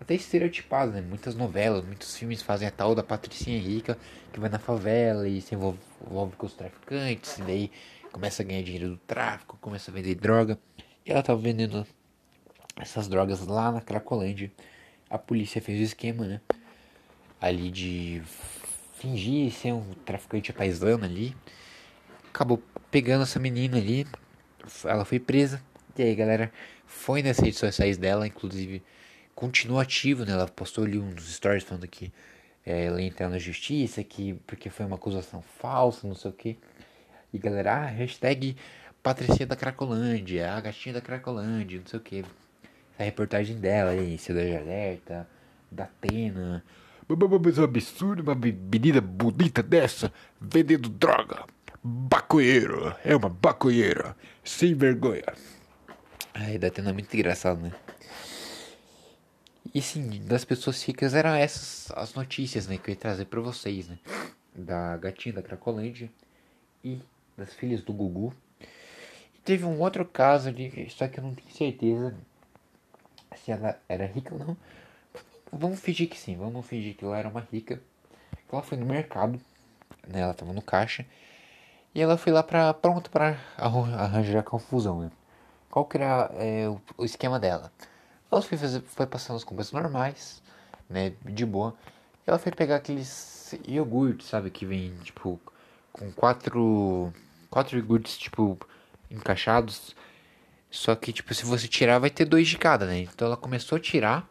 até 0.00 0.14
estereotipado, 0.14 0.92
né? 0.92 1.02
Muitas 1.02 1.34
novelas, 1.34 1.84
muitos 1.84 2.16
filmes 2.16 2.40
fazem 2.40 2.66
a 2.66 2.70
tal 2.70 2.94
da 2.94 3.02
patricinha 3.02 3.60
rica 3.60 3.98
que 4.32 4.40
vai 4.40 4.48
na 4.48 4.58
favela 4.58 5.28
e 5.28 5.40
se 5.42 5.54
envolve, 5.54 5.78
envolve 6.04 6.36
com 6.36 6.46
os 6.46 6.54
traficantes, 6.54 7.38
e 7.38 7.42
daí 7.42 7.72
começa 8.10 8.42
a 8.42 8.46
ganhar 8.46 8.62
dinheiro 8.62 8.88
do 8.90 8.96
tráfico, 8.96 9.58
começa 9.60 9.90
a 9.90 9.94
vender 9.94 10.14
droga. 10.14 10.58
E 11.04 11.12
ela 11.12 11.22
tava 11.22 11.40
vendendo 11.40 11.86
essas 12.76 13.08
drogas 13.08 13.46
lá 13.46 13.70
na 13.70 13.80
Cracolândia. 13.80 14.50
A 15.08 15.18
polícia 15.18 15.60
fez 15.60 15.78
o 15.80 15.82
esquema, 15.82 16.24
né? 16.24 16.40
Ali 17.40 17.70
de 17.70 18.22
fingir 18.94 19.52
ser 19.52 19.72
um 19.72 19.92
traficante 20.04 20.52
paisano 20.52 21.04
ali. 21.04 21.36
Acabou 22.28 22.62
pegando 22.90 23.22
essa 23.22 23.38
menina 23.38 23.76
ali. 23.76 24.06
Ela 24.84 25.04
foi 25.04 25.18
presa. 25.18 25.62
E 25.96 26.02
aí, 26.02 26.14
galera, 26.14 26.52
foi 26.86 27.22
nas 27.22 27.38
redes 27.38 27.58
sociais 27.58 27.98
dela, 27.98 28.26
inclusive 28.26 28.82
continua 29.40 29.80
ativo, 29.80 30.26
né? 30.26 30.32
Ela 30.32 30.46
postou 30.46 30.84
ali 30.84 30.98
uns 30.98 31.32
stories 31.32 31.64
falando 31.64 31.88
que 31.88 32.12
é, 32.64 32.84
ela 32.84 33.00
entrar 33.00 33.30
na 33.30 33.38
justiça, 33.38 34.04
que 34.04 34.34
porque 34.46 34.68
foi 34.68 34.84
uma 34.84 34.96
acusação 34.96 35.40
falsa, 35.40 36.06
não 36.06 36.14
sei 36.14 36.30
o 36.30 36.34
que. 36.34 36.58
E 37.32 37.38
galera, 37.38 37.72
ah, 37.76 37.86
hashtag 37.86 38.54
Patricinha 39.02 39.46
da 39.46 39.56
Cracolândia, 39.56 40.52
a 40.52 40.60
gatinha 40.60 40.92
da 40.92 41.00
Cracolândia, 41.00 41.80
não 41.80 41.86
sei 41.86 41.98
o 41.98 42.02
que. 42.02 42.18
Essa 42.94 43.04
reportagem 43.04 43.56
dela 43.56 43.92
aí, 43.92 44.18
Cidade 44.18 44.54
Alerta, 44.54 45.26
da 45.70 45.84
Atena. 45.84 46.62
Mas 47.08 47.58
um 47.58 47.64
absurdo 47.64 48.22
uma 48.22 48.34
menina 48.34 49.00
bonita 49.00 49.62
dessa 49.62 50.12
vendendo 50.38 50.90
droga. 50.90 51.46
Bacoeiro, 51.82 52.94
é 53.02 53.16
uma 53.16 53.30
bacoeira, 53.30 54.14
sem 54.44 54.74
vergonha. 54.74 55.32
Ai, 56.34 56.58
da 56.58 56.66
Atena 56.66 56.90
é 56.90 56.92
muito 56.92 57.12
engraçado, 57.14 57.58
né? 57.58 57.72
E 59.74 59.80
sim, 59.80 60.24
das 60.24 60.44
pessoas 60.44 60.82
ricas 60.82 61.14
eram 61.14 61.30
essas 61.30 61.90
as 61.96 62.14
notícias, 62.14 62.66
né, 62.66 62.78
que 62.78 62.90
eu 62.90 62.94
ia 62.94 63.00
trazer 63.00 63.26
para 63.26 63.40
vocês, 63.40 63.88
né? 63.88 63.98
Da 64.54 64.96
gatinha 64.96 65.34
da 65.34 65.42
Cracolândia 65.42 66.10
e 66.84 66.98
das 67.36 67.52
filhas 67.54 67.82
do 67.82 67.92
Gugu. 67.92 68.34
E 69.34 69.38
teve 69.44 69.64
um 69.64 69.80
outro 69.80 70.04
caso 70.04 70.48
ali, 70.48 70.88
só 70.90 71.06
que 71.06 71.20
eu 71.20 71.24
não 71.24 71.34
tenho 71.34 71.50
certeza 71.50 72.16
se 73.36 73.52
ela 73.52 73.80
era 73.88 74.06
rica 74.06 74.34
ou 74.34 74.40
não. 74.40 74.56
Vamos 75.52 75.80
fingir 75.80 76.08
que 76.08 76.18
sim, 76.18 76.36
vamos 76.36 76.66
fingir 76.66 76.96
que 76.96 77.04
ela 77.04 77.18
era 77.18 77.28
uma 77.28 77.46
rica. 77.52 77.80
Ela 78.52 78.62
foi 78.62 78.78
no 78.78 78.86
mercado, 78.86 79.40
né? 80.06 80.20
Ela 80.20 80.34
tava 80.34 80.52
no 80.52 80.62
caixa. 80.62 81.06
E 81.94 82.00
ela 82.00 82.16
foi 82.16 82.32
lá 82.32 82.42
pra, 82.42 82.72
pronto 82.74 83.10
para 83.10 83.38
arranjar 83.56 84.40
a 84.40 84.42
confusão, 84.42 85.00
né? 85.00 85.10
Qual 85.70 85.84
que 85.84 85.96
era 85.96 86.30
é, 86.34 86.68
o 86.96 87.04
esquema 87.04 87.38
dela? 87.38 87.72
Ela 88.30 88.42
foi, 88.42 88.56
fazer, 88.56 88.82
foi 88.82 89.06
passando 89.06 89.36
as 89.36 89.44
compras 89.44 89.72
normais, 89.72 90.42
né? 90.88 91.12
De 91.24 91.44
boa. 91.44 91.74
Ela 92.26 92.38
foi 92.38 92.52
pegar 92.52 92.76
aqueles 92.76 93.58
iogurtes, 93.66 94.28
sabe? 94.28 94.50
Que 94.50 94.64
vem, 94.64 94.94
tipo, 95.02 95.40
com 95.92 96.12
quatro. 96.12 97.12
Quatro 97.50 97.76
iogurtes, 97.76 98.16
tipo, 98.16 98.56
encaixados. 99.10 99.96
Só 100.70 100.94
que, 100.94 101.12
tipo, 101.12 101.34
se 101.34 101.44
você 101.44 101.66
tirar, 101.66 101.98
vai 101.98 102.10
ter 102.10 102.24
dois 102.24 102.46
de 102.46 102.56
cada, 102.56 102.86
né? 102.86 103.00
Então 103.00 103.26
ela 103.26 103.36
começou 103.36 103.76
a 103.76 103.80
tirar. 103.80 104.28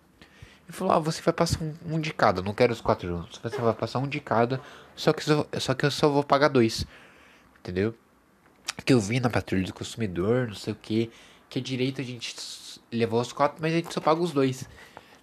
E 0.69 0.71
falou: 0.71 0.93
Ah, 0.93 0.99
você 0.99 1.21
vai 1.21 1.33
passar 1.33 1.61
um, 1.61 1.73
um 1.95 1.99
de 1.99 2.13
cada, 2.13 2.41
não 2.41 2.53
quero 2.53 2.71
os 2.71 2.79
quatro 2.79 3.07
juntos. 3.07 3.39
Você 3.43 3.57
vai 3.57 3.73
passar 3.73 3.99
um 3.99 4.07
de 4.07 4.19
cada, 4.21 4.61
só 4.95 5.11
que, 5.11 5.23
só, 5.23 5.45
só 5.59 5.73
que 5.73 5.85
eu 5.85 5.91
só 5.91 6.07
vou 6.07 6.23
pagar 6.23 6.47
dois. 6.47 6.85
Entendeu? 7.59 7.93
Que 8.85 8.93
eu 8.93 9.01
vi 9.01 9.19
na 9.19 9.29
patrulha 9.29 9.65
do 9.65 9.73
consumidor, 9.73 10.47
não 10.47 10.55
sei 10.55 10.73
o 10.73 10.75
que. 10.75 11.11
Que 11.49 11.59
é 11.59 11.61
direito 11.61 11.99
a 11.99 12.03
gente 12.03 12.35
levou 12.91 13.21
os 13.21 13.33
quatro, 13.33 13.57
mas 13.61 13.73
a 13.73 13.75
gente 13.77 13.93
só 13.93 14.01
paga 14.01 14.21
os 14.21 14.31
dois. 14.31 14.67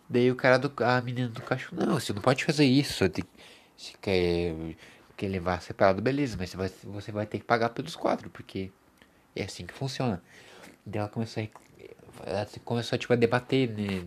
Daí 0.08 0.30
o 0.30 0.36
cara 0.36 0.58
do. 0.58 0.72
A 0.84 1.00
menina 1.00 1.28
do 1.28 1.42
cachorro, 1.42 1.84
não, 1.84 1.98
você 1.98 2.12
não 2.12 2.22
pode 2.22 2.44
fazer 2.44 2.64
isso. 2.64 3.08
Tem, 3.08 3.24
se 3.76 3.96
quer, 4.00 4.54
quer 5.16 5.28
levar 5.28 5.60
separado, 5.62 6.00
beleza, 6.00 6.36
mas 6.38 6.50
você 6.50 6.56
vai, 6.56 6.70
você 6.84 7.12
vai 7.12 7.26
ter 7.26 7.38
que 7.38 7.44
pagar 7.44 7.70
pelos 7.70 7.96
quatro, 7.96 8.30
porque 8.30 8.70
é 9.34 9.44
assim 9.44 9.66
que 9.66 9.74
funciona. 9.74 10.22
Daí 10.84 11.00
ela 11.00 11.08
começou 11.08 11.42
a, 11.42 12.30
ela 12.30 12.48
começou 12.64 12.98
tipo, 12.98 13.12
a 13.12 13.16
debater, 13.16 13.68
né? 13.70 14.06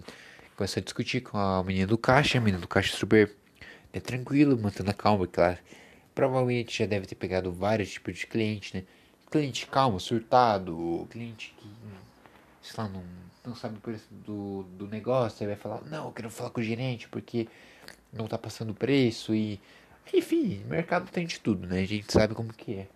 Começou 0.56 0.82
a 0.82 0.84
discutir 0.84 1.22
com 1.22 1.38
a 1.38 1.64
menina 1.64 1.88
do 1.88 1.98
caixa, 1.98 2.38
a 2.38 2.42
menina 2.42 2.60
do 2.60 2.68
caixa 2.68 2.96
super 2.96 3.34
né, 3.94 4.00
tranquilo, 4.00 4.58
mantendo 4.58 4.90
a 4.92 4.94
calma, 4.94 5.28
ela 5.38 5.60
provavelmente 6.14 6.80
já 6.80 6.86
deve 6.86 7.06
ter 7.06 7.16
pegado 7.16 7.52
vários 7.52 7.92
tipos 7.92 8.18
de 8.18 8.28
cliente, 8.28 8.76
né? 8.76 8.84
Cliente 9.32 9.68
calmo, 9.68 10.00
surtado, 10.00 11.08
cliente 11.12 11.54
que, 11.58 11.70
sei 12.62 12.84
lá, 12.84 12.90
não 12.90 13.29
não 13.46 13.56
sabe 13.56 13.78
o 13.78 13.82
preço 13.82 14.08
do, 14.12 14.64
do 14.64 14.88
negócio, 14.88 15.38
aí 15.42 15.48
vai 15.48 15.56
falar, 15.56 15.82
não, 15.86 16.06
eu 16.06 16.12
quero 16.12 16.30
falar 16.30 16.50
com 16.50 16.62
o 16.62 16.64
gerente 16.64 17.08
porque 17.10 17.48
não 18.12 18.28
tá 18.28 18.38
passando 18.38 18.74
preço 18.74 19.34
e. 19.34 19.60
Enfim, 20.14 20.64
mercado 20.68 21.10
tem 21.12 21.28
de 21.28 21.40
tudo, 21.40 21.68
né? 21.68 21.82
A 21.82 21.86
gente 21.86 22.12
sabe 22.12 22.34
como 22.34 22.52
que 22.52 22.74
é. 22.74 22.88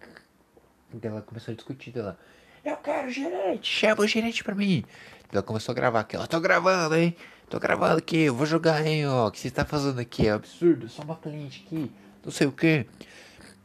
Então 0.93 1.11
ela 1.11 1.21
começou 1.21 1.51
a 1.51 1.55
discutir 1.55 1.91
dela. 1.91 2.17
Eu 2.65 2.77
quero 2.77 3.11
gerente, 3.11 3.71
chama 3.71 4.01
o 4.01 4.07
gerente 4.07 4.43
pra 4.43 4.55
mim. 4.55 4.83
Ela 5.31 5.43
começou 5.43 5.73
a 5.73 5.75
gravar 5.75 5.99
aqui, 6.01 6.17
ó. 6.17 6.25
Tô 6.25 6.39
gravando, 6.39 6.95
hein? 6.95 7.15
Tô 7.49 7.59
gravando 7.59 7.97
aqui, 7.97 8.17
eu 8.17 8.33
vou 8.33 8.45
jogar, 8.45 8.85
hein, 8.85 9.07
ó. 9.07 9.27
O 9.27 9.31
que 9.31 9.39
você 9.39 9.51
tá 9.51 9.63
fazendo 9.63 9.99
aqui? 9.99 10.27
É 10.27 10.31
absurdo, 10.31 10.89
só 10.89 11.03
uma 11.03 11.15
cliente 11.15 11.63
aqui, 11.65 11.91
não 12.23 12.31
sei 12.31 12.47
o 12.47 12.51
que. 12.51 12.87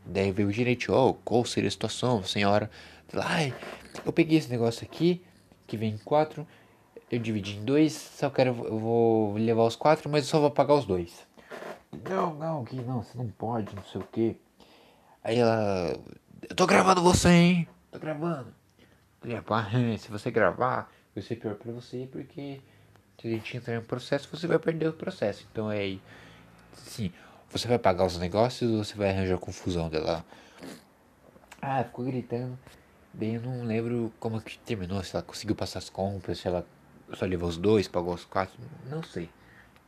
Daí 0.04 0.30
veio 0.32 0.48
o 0.48 0.52
gerente, 0.52 0.90
oh, 0.90 1.14
qual 1.14 1.44
seria 1.44 1.68
a 1.68 1.70
situação, 1.70 2.22
senhora? 2.22 2.70
Ai, 3.14 3.54
eu 4.04 4.12
peguei 4.12 4.36
esse 4.36 4.50
negócio 4.50 4.84
aqui, 4.84 5.22
que 5.66 5.76
vem 5.76 5.94
em 5.94 5.98
quatro, 5.98 6.46
eu 7.10 7.18
dividi 7.18 7.56
em 7.56 7.64
dois, 7.64 7.92
só 7.92 8.28
quero, 8.30 8.50
eu 8.66 8.78
vou 8.78 9.34
levar 9.34 9.64
os 9.64 9.76
quatro, 9.76 10.10
mas 10.10 10.24
eu 10.24 10.30
só 10.30 10.40
vou 10.40 10.50
pagar 10.50 10.74
os 10.74 10.84
dois. 10.84 11.26
Não, 12.08 12.34
não, 12.34 12.64
que 12.64 12.76
não, 12.76 13.02
você 13.02 13.16
não 13.16 13.28
pode, 13.28 13.74
não 13.74 13.82
sei 13.84 14.00
o 14.00 14.04
que. 14.04 14.36
Aí 15.24 15.38
ela, 15.38 15.98
eu 16.48 16.54
tô 16.54 16.66
gravando 16.66 17.02
você, 17.02 17.28
hein? 17.28 17.68
Tô 17.90 17.98
gravando. 17.98 18.54
Gravar, 19.22 19.70
se 19.98 20.10
você 20.10 20.30
gravar, 20.30 20.92
vai 21.14 21.24
ser 21.24 21.36
pior 21.36 21.54
pra 21.54 21.72
você, 21.72 22.08
porque 22.10 22.60
se 23.20 23.26
a 23.26 23.30
gente 23.30 23.56
entrar 23.56 23.74
em 23.74 23.78
um 23.78 23.84
processo, 23.84 24.28
você 24.30 24.46
vai 24.46 24.58
perder 24.58 24.88
o 24.88 24.92
processo. 24.92 25.46
Então 25.50 25.70
é 25.72 25.78
aí, 25.78 26.02
sim, 26.74 27.12
você 27.50 27.66
vai 27.66 27.78
pagar 27.78 28.04
os 28.04 28.18
negócios 28.18 28.70
ou 28.70 28.84
você 28.84 28.94
vai 28.94 29.10
arranjar 29.10 29.38
confusão 29.38 29.88
dela? 29.88 30.24
Ah, 31.60 31.82
ficou 31.82 32.04
gritando. 32.04 32.56
Bem, 33.12 33.34
eu 33.34 33.42
não 33.42 33.64
lembro 33.64 34.12
como 34.20 34.40
que 34.40 34.58
terminou, 34.58 35.02
se 35.02 35.16
ela 35.16 35.22
conseguiu 35.22 35.56
passar 35.56 35.80
as 35.80 35.90
compras, 35.90 36.38
se 36.38 36.46
ela 36.46 36.64
só 37.14 37.24
levou 37.24 37.48
os 37.48 37.56
dois, 37.56 37.88
pagou 37.88 38.14
os 38.14 38.24
quatro, 38.24 38.56
não 38.86 39.02
sei. 39.02 39.28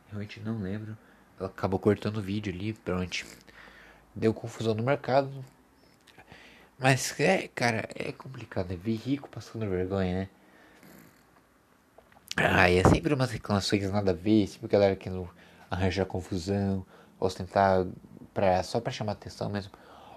Realmente 0.09 0.39
não 0.39 0.59
lembro. 0.59 0.97
Ela 1.39 1.49
acabou 1.49 1.79
cortando 1.79 2.17
o 2.17 2.21
vídeo 2.21 2.53
ali, 2.53 2.73
pronto. 2.73 3.25
Deu 4.15 4.33
confusão 4.33 4.73
no 4.73 4.83
mercado. 4.83 5.31
Mas 6.77 7.19
é, 7.19 7.47
cara, 7.47 7.87
é 7.95 8.11
complicado, 8.11 8.69
né? 8.69 8.75
Ver 8.75 8.95
rico 8.95 9.29
passando 9.29 9.69
vergonha, 9.69 10.21
né? 10.21 10.29
Ah, 12.35 12.69
e 12.69 12.77
é 12.77 12.83
sempre 12.83 13.13
umas 13.13 13.31
reclamações 13.31 13.91
nada 13.91 14.11
a 14.11 14.13
ver, 14.13 14.47
sempre 14.47 14.67
galera 14.67 14.95
querendo 14.95 15.29
arranjar 15.69 16.05
confusão, 16.05 16.85
ostentar 17.19 17.85
pra, 18.33 18.63
só 18.63 18.79
pra 18.79 18.91
chamar 18.91 19.13
atenção 19.13 19.49
mesmo. 19.49 19.71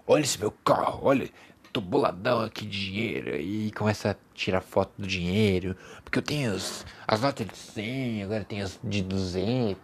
Olha 0.07 0.23
esse 0.23 0.39
meu 0.39 0.51
carro, 0.51 1.01
olha, 1.07 1.31
tô 1.75 1.81
boladão 1.81 2.41
aqui 2.41 2.65
de 2.65 2.81
dinheiro. 2.81 3.37
E 3.37 3.73
começa 3.73 4.13
a 4.13 4.17
tirar 4.33 4.61
foto 4.61 4.93
do 4.97 5.07
dinheiro, 5.07 5.77
porque 6.05 6.21
eu 6.21 6.23
tenho 6.23 6.55
as, 6.55 6.87
as 7.07 7.21
notas 7.21 7.47
de 7.49 7.57
100, 7.57 8.23
agora 8.23 8.45
tenho 8.45 8.65
as 8.65 8.79
de 8.83 9.03
200, 9.03 9.77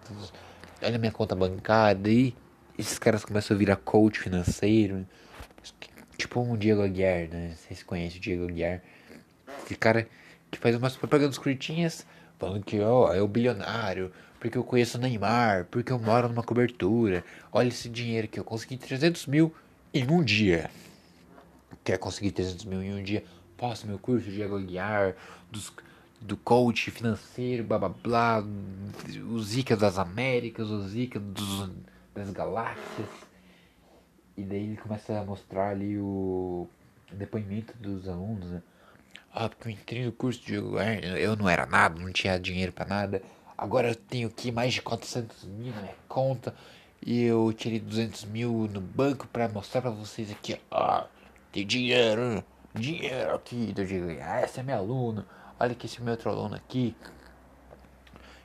olha 0.81 0.99
minha 0.99 1.11
conta 1.11 1.35
bancária. 1.35 2.09
E 2.09 2.35
esses 2.79 2.97
caras 2.97 3.25
começam 3.25 3.57
a 3.57 3.59
virar 3.59 3.75
coach 3.75 4.21
financeiro, 4.21 5.05
tipo 6.17 6.41
um 6.41 6.57
Diego 6.57 6.81
Aguiar, 6.81 7.29
né? 7.29 7.57
Vocês 7.57 7.83
conhecem 7.83 8.19
o 8.19 8.21
Diego 8.21 8.45
Aguiar? 8.45 8.81
Esse 9.67 9.75
cara 9.75 10.07
que 10.49 10.59
faz 10.61 10.77
umas 10.77 10.97
propagandas 10.97 11.39
curtinhas 11.39 12.07
falando 12.39 12.65
que 12.65 12.81
ó, 12.81 13.13
é 13.13 13.21
o 13.21 13.27
bilionário, 13.27 14.13
porque 14.39 14.57
eu 14.57 14.63
conheço 14.63 14.97
o 14.97 15.01
Neymar, 15.01 15.67
porque 15.69 15.91
eu 15.93 15.99
moro 15.99 16.29
numa 16.29 16.45
cobertura. 16.45 17.25
Olha 17.53 17.67
esse 17.67 17.89
dinheiro 17.89 18.29
que 18.29 18.39
eu 18.39 18.45
consegui 18.45 18.77
300 18.77 19.27
mil 19.27 19.53
em 19.93 20.09
um 20.09 20.23
dia. 20.23 20.71
Quer 21.85 21.99
conseguir 21.99 22.33
300 22.33 22.65
mil 22.65 22.83
em 22.83 22.95
um 22.95 23.03
dia? 23.03 23.25
Posta 23.57 23.87
meu 23.87 23.99
curso 23.99 24.31
de 24.31 24.43
Aguiar, 24.43 25.15
dos, 25.51 25.73
do 26.21 26.37
coach 26.37 26.91
financeiro, 26.91 27.65
blá 27.65 27.79
blá 27.79 27.89
blá, 27.89 28.45
o 29.29 29.39
Zika 29.41 29.77
das 29.77 29.99
Américas, 29.99 30.71
o 30.71 30.87
Zika 30.89 31.19
dos, 31.19 31.71
das 32.15 32.31
galáxias. 32.31 33.09
E 34.37 34.43
daí 34.43 34.65
ele 34.65 34.77
começa 34.77 35.19
a 35.19 35.25
mostrar 35.25 35.71
ali 35.71 35.99
o 35.99 36.69
depoimento 37.13 37.75
dos 37.79 38.09
alunos, 38.09 38.47
né? 38.47 38.63
Ah, 39.33 39.49
porque 39.49 39.69
eu 39.69 39.73
entrei 39.73 40.05
no 40.05 40.13
curso 40.13 40.41
de 40.45 40.55
eu 40.55 41.37
não 41.37 41.49
era 41.49 41.67
nada, 41.67 42.01
não 42.01 42.13
tinha 42.13 42.39
dinheiro 42.39 42.73
para 42.73 42.87
nada. 42.87 43.23
Agora 43.57 43.89
eu 43.89 43.95
tenho 43.95 44.29
aqui 44.29 44.51
mais 44.51 44.75
de 44.75 44.83
400 44.83 45.45
mil 45.45 45.73
na 45.75 45.83
minha 45.83 45.95
conta. 46.09 46.55
E 47.05 47.23
eu 47.23 47.53
tirei 47.53 47.79
200 47.79 48.25
mil 48.25 48.69
no 48.73 48.81
banco 48.81 49.27
para 49.29 49.49
mostrar 49.49 49.83
para 49.83 49.91
vocês 49.91 50.31
aqui. 50.31 50.59
Ah, 50.71 51.07
tem 51.53 51.67
dinheiro, 51.67 52.45
dinheiro 52.75 53.35
aqui. 53.35 53.75
Eu 53.77 53.85
digo, 53.85 54.07
ah, 54.23 54.41
essa 54.41 54.61
é 54.61 54.63
minha 54.63 54.77
aluna. 54.77 55.27
Olha 55.59 55.75
que 55.75 55.87
esse 55.87 55.99
é 55.99 56.03
meu 56.03 56.13
outro 56.13 56.31
aluno 56.31 56.55
aqui. 56.55 56.95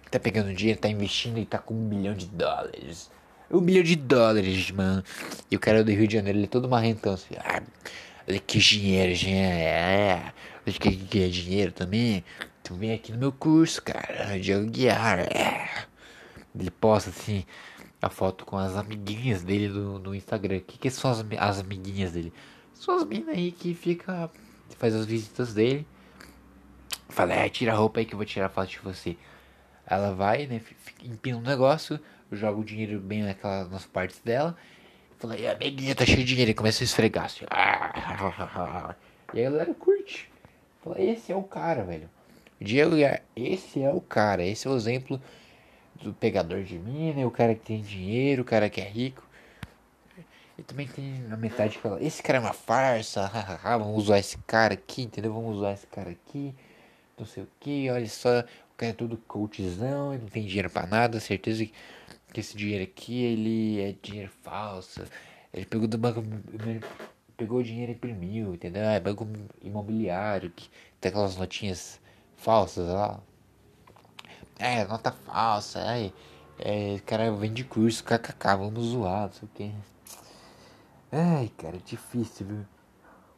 Que 0.04 0.12
tá 0.12 0.20
pegando 0.20 0.54
dinheiro, 0.54 0.80
tá 0.80 0.90
investindo 0.90 1.38
e 1.38 1.46
tá 1.46 1.58
com 1.58 1.74
um 1.74 1.88
bilhão 1.88 2.14
de 2.14 2.28
dólares. 2.28 3.12
Um 3.50 3.62
bilhão 3.62 3.84
de 3.84 3.96
dólares, 3.96 4.72
mano. 4.72 5.04
E 5.50 5.56
o 5.56 5.60
cara 5.60 5.84
do 5.84 5.92
Rio 5.92 6.08
de 6.08 6.16
Janeiro, 6.16 6.40
ele 6.40 6.46
é 6.46 6.50
todo 6.50 6.68
marrentão 6.68 7.14
assim. 7.14 7.36
Ah, 7.38 7.62
olha 8.28 8.40
que 8.40 8.60
dinheiro, 8.60 9.14
dinheiro. 9.14 9.50
É. 9.50 10.34
Você 10.66 10.80
quer 10.80 10.96
ganhar 10.96 11.30
dinheiro 11.30 11.72
também? 11.72 12.24
Então 12.62 12.76
vem 12.76 12.92
aqui 12.92 13.12
no 13.12 13.20
meu 13.20 13.32
curso, 13.32 13.82
cara. 13.84 14.40
De 14.40 14.54
guiar. 14.66 15.20
É. 15.20 15.86
Ele 16.58 16.72
posta 16.72 17.12
assim 17.12 17.46
a 18.02 18.10
foto 18.10 18.46
com 18.46 18.58
as 18.58 18.76
amiguinhas 18.76 19.44
dele 19.44 19.68
no, 19.68 20.00
no 20.00 20.16
Instagram. 20.16 20.58
O 20.58 20.62
que, 20.62 20.78
que 20.78 20.90
são 20.90 21.12
as, 21.12 21.24
as 21.38 21.60
amiguinhas 21.60 22.12
dele? 22.12 22.34
São 22.76 22.98
as 22.98 23.06
minas 23.06 23.30
aí 23.30 23.52
que 23.52 23.74
fica. 23.74 24.30
Faz 24.78 24.94
as 24.94 25.06
visitas 25.06 25.54
dele. 25.54 25.88
Fala, 27.10 27.34
é, 27.34 27.50
tira 27.50 27.72
a 27.72 27.76
roupa 27.76 28.00
aí 28.00 28.06
que 28.06 28.14
eu 28.14 28.18
vou 28.18 28.26
tirar 28.26 28.48
a 28.48 28.50
foto 28.50 28.70
de 28.70 28.80
você. 28.80 29.18
Ela 29.88 30.14
vai, 30.14 30.46
né? 30.48 30.62
Empina 31.04 31.38
um 31.38 31.42
negócio, 31.42 32.00
joga 32.32 32.60
o 32.60 32.64
dinheiro 32.64 33.00
bem 33.00 33.24
naquela, 33.24 33.66
nas 33.66 33.86
partes 33.86 34.20
dela. 34.20 34.56
Fala, 35.18 35.38
e 35.38 35.48
a 35.48 35.54
amiguinha 35.54 35.96
tá 35.96 36.06
cheia 36.06 36.18
de 36.18 36.26
dinheiro. 36.26 36.52
E 36.52 36.54
começa 36.54 36.84
a 36.84 36.86
esfregar 36.86 37.26
assim. 37.26 37.46
E 39.34 39.40
aí 39.40 39.46
a 39.46 39.50
galera 39.50 39.74
curte. 39.74 40.30
Esse 40.98 41.32
é 41.32 41.36
o 41.36 41.44
cara, 41.44 41.84
velho. 41.84 42.10
Diego 42.60 42.96
esse 43.36 43.82
é 43.82 43.90
o 43.90 44.02
cara. 44.02 44.46
Esse 44.46 44.68
é 44.68 44.72
o 44.72 44.76
exemplo 44.76 45.22
do 46.02 46.14
pegador 46.14 46.64
de 46.64 46.78
mina, 46.78 47.26
o 47.26 47.32
cara 47.32 47.56
que 47.56 47.62
tem 47.62 47.82
dinheiro, 47.82 48.42
o 48.42 48.46
cara 48.46 48.70
que 48.70 48.82
é 48.82 48.88
rico. 48.88 49.25
E 50.58 50.64
também 50.64 50.88
tem 50.88 51.26
a 51.32 51.36
metade 51.36 51.76
que 51.76 51.82
fala, 51.82 52.02
esse 52.02 52.24
cara 52.24 52.38
é 52.38 52.42
uma 52.42 52.54
farsa, 52.54 53.30
vamos 53.64 54.04
usar 54.04 54.20
esse 54.20 54.38
cara 54.40 54.74
aqui, 54.74 55.04
entendeu? 55.04 55.34
Vamos 55.34 55.58
usar 55.58 55.74
esse 55.74 55.88
cara 55.88 56.12
aqui, 56.12 56.56
não 57.18 57.26
sei 57.26 57.44
o 57.44 57.48
que, 57.60 57.90
olha 57.90 58.08
só, 58.08 58.40
o 58.40 58.78
cara 58.78 58.92
é 58.92 58.94
todo 58.94 59.18
coachzão, 59.28 60.14
ele 60.14 60.24
não 60.24 60.30
tem 60.30 60.46
dinheiro 60.46 60.70
para 60.70 60.88
nada, 60.88 61.20
certeza 61.20 61.66
que 61.66 62.40
esse 62.40 62.56
dinheiro 62.58 62.84
aqui, 62.84 63.24
ele 63.24 63.82
é 63.82 63.96
dinheiro 64.02 64.32
falso. 64.44 65.04
Ele 65.54 65.66
pegou 65.66 65.88
do 65.88 65.98
banco 65.98 66.22
pegou 67.38 67.60
o 67.60 67.64
dinheiro 67.64 67.92
e 67.92 67.96
imprimiu, 67.96 68.54
entendeu? 68.54 68.84
É 68.84 69.00
banco 69.00 69.28
imobiliário, 69.62 70.50
que 70.52 70.70
tem 71.00 71.10
aquelas 71.10 71.36
notinhas 71.36 72.00
falsas 72.36 72.88
lá. 72.88 73.20
É, 74.58 74.86
nota 74.86 75.12
falsa, 75.12 75.80
é, 75.80 76.12
é 76.60 77.00
cara 77.06 77.32
vende 77.32 77.64
curso, 77.64 78.04
kkk, 78.04 78.58
vamos 78.58 78.86
zoar, 78.86 79.28
não 79.28 79.34
sei 79.34 79.48
o 79.48 79.52
que. 79.54 79.95
Ai, 81.12 81.52
cara, 81.58 81.78
é 81.78 81.80
difícil, 81.80 82.46
viu? 82.48 82.66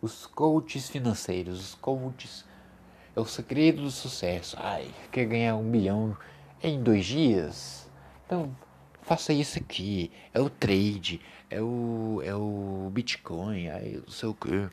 Os 0.02 0.26
coaches 0.28 0.90
financeiros, 0.90 1.60
os 1.62 1.76
coaches 1.76 2.46
é 3.16 3.20
o 3.20 3.26
segredo 3.26 3.82
do 3.84 3.92
sucesso. 3.92 4.58
Ai, 4.60 4.94
quer 5.12 5.26
ganhar 5.26 5.56
um 5.56 5.70
bilhão 5.70 6.18
em 6.64 6.82
dois 6.82 7.06
dias? 7.06 7.90
Então, 8.26 8.56
faça 9.02 9.34
isso 9.34 9.60
aqui. 9.60 10.12
É 10.34 10.40
o 10.42 10.50
trade, 10.50 11.22
é 11.50 11.62
o, 11.62 12.22
é 12.24 12.36
o 12.36 12.90
Bitcoin, 12.92 13.70
aí 13.70 13.98
não 13.98 14.10
sei 14.12 14.30
o 14.30 14.34
que. 14.34 14.70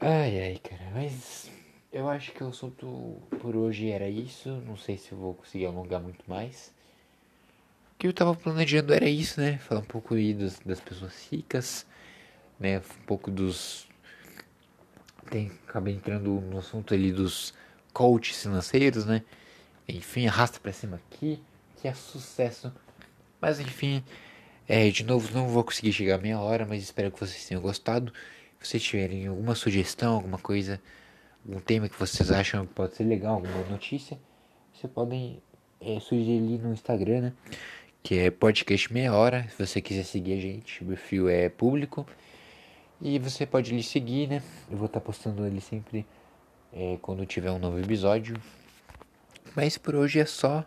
Ai, 0.00 0.40
ai, 0.40 0.58
cara, 0.58 0.90
mas 0.92 1.50
eu 1.92 2.08
acho 2.08 2.32
que 2.32 2.42
o 2.44 2.48
assunto 2.48 3.22
por 3.40 3.56
hoje 3.56 3.90
era 3.90 4.08
isso. 4.08 4.50
Não 4.66 4.76
sei 4.76 4.96
se 4.98 5.12
eu 5.12 5.18
vou 5.18 5.34
conseguir 5.34 5.66
alongar 5.66 6.00
muito 6.02 6.28
mais. 6.28 6.72
O 7.94 7.98
que 7.98 8.06
eu 8.06 8.12
tava 8.12 8.34
planejando 8.34 8.92
era 8.92 9.08
isso, 9.08 9.40
né? 9.40 9.58
Falar 9.58 9.80
um 9.80 9.84
pouco 9.84 10.14
aí 10.14 10.34
das, 10.34 10.58
das 10.60 10.80
pessoas 10.80 11.28
ricas, 11.30 11.86
né? 12.58 12.78
Um 12.78 13.06
pouco 13.06 13.30
dos. 13.30 13.88
Tem, 15.30 15.50
acabei 15.68 15.94
entrando 15.94 16.40
no 16.40 16.58
assunto 16.58 16.94
ali 16.94 17.12
dos 17.12 17.54
coaches 17.92 18.42
financeiros, 18.42 19.06
né? 19.06 19.22
Enfim, 19.88 20.26
arrasta 20.26 20.58
pra 20.60 20.72
cima 20.72 20.96
aqui, 20.96 21.40
que 21.76 21.86
é 21.86 21.94
sucesso. 21.94 22.72
Mas 23.40 23.60
enfim, 23.60 24.02
é, 24.68 24.88
de 24.90 25.04
novo, 25.04 25.32
não 25.34 25.48
vou 25.48 25.64
conseguir 25.64 25.92
chegar 25.92 26.14
a 26.14 26.18
meia 26.18 26.40
hora, 26.40 26.64
mas 26.64 26.82
espero 26.82 27.10
que 27.10 27.20
vocês 27.20 27.46
tenham 27.46 27.60
gostado. 27.60 28.12
Se 28.60 28.68
vocês 28.68 28.82
tiverem 28.82 29.26
alguma 29.26 29.54
sugestão, 29.54 30.14
alguma 30.14 30.38
coisa, 30.38 30.80
algum 31.44 31.60
tema 31.60 31.88
que 31.88 31.98
vocês 31.98 32.30
acham 32.30 32.64
que 32.66 32.72
pode 32.72 32.94
ser 32.94 33.04
legal, 33.04 33.34
alguma 33.34 33.64
notícia, 33.64 34.18
vocês 34.72 34.90
podem 34.92 35.42
é, 35.80 35.98
sugerir 35.98 36.38
ali 36.38 36.58
no 36.58 36.72
Instagram, 36.72 37.20
né? 37.20 37.32
Que 38.02 38.18
é 38.18 38.30
podcast 38.32 38.92
meia 38.92 39.14
hora. 39.14 39.46
Se 39.48 39.64
você 39.64 39.80
quiser 39.80 40.02
seguir 40.04 40.32
a 40.32 40.40
gente, 40.40 40.82
o 40.82 40.86
perfil 40.88 41.28
é 41.28 41.48
público. 41.48 42.04
E 43.00 43.18
você 43.18 43.46
pode 43.46 43.72
lhe 43.72 43.82
seguir, 43.82 44.28
né? 44.28 44.42
Eu 44.68 44.76
vou 44.76 44.86
estar 44.86 45.00
postando 45.00 45.46
ele 45.46 45.60
sempre 45.60 46.04
é, 46.72 46.98
quando 47.00 47.24
tiver 47.24 47.52
um 47.52 47.60
novo 47.60 47.78
episódio. 47.78 48.36
Mas 49.54 49.78
por 49.78 49.94
hoje 49.94 50.18
é 50.18 50.26
só. 50.26 50.66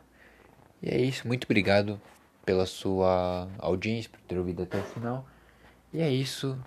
E 0.81 0.89
é 0.89 0.97
isso. 0.97 1.27
Muito 1.27 1.43
obrigado 1.43 1.99
pela 2.45 2.65
sua 2.65 3.49
audiência, 3.57 4.09
por 4.09 4.19
ter 4.21 4.37
ouvido 4.37 4.63
até 4.63 4.79
o 4.79 4.83
final. 4.83 5.27
E 5.93 6.01
é 6.01 6.09
isso. 6.09 6.57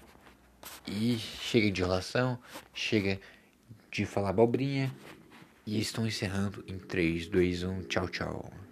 E 0.87 1.17
chega 1.17 1.71
de 1.71 1.81
enrolação, 1.81 2.39
chega 2.75 3.19
de 3.91 4.05
falar 4.05 4.31
abobrinha. 4.31 4.93
E 5.67 5.81
estou 5.81 6.07
encerrando 6.07 6.63
em 6.67 6.79
3, 6.79 7.29
2, 7.29 7.63
1. 7.63 7.83
Tchau, 7.85 8.09
tchau. 8.09 8.68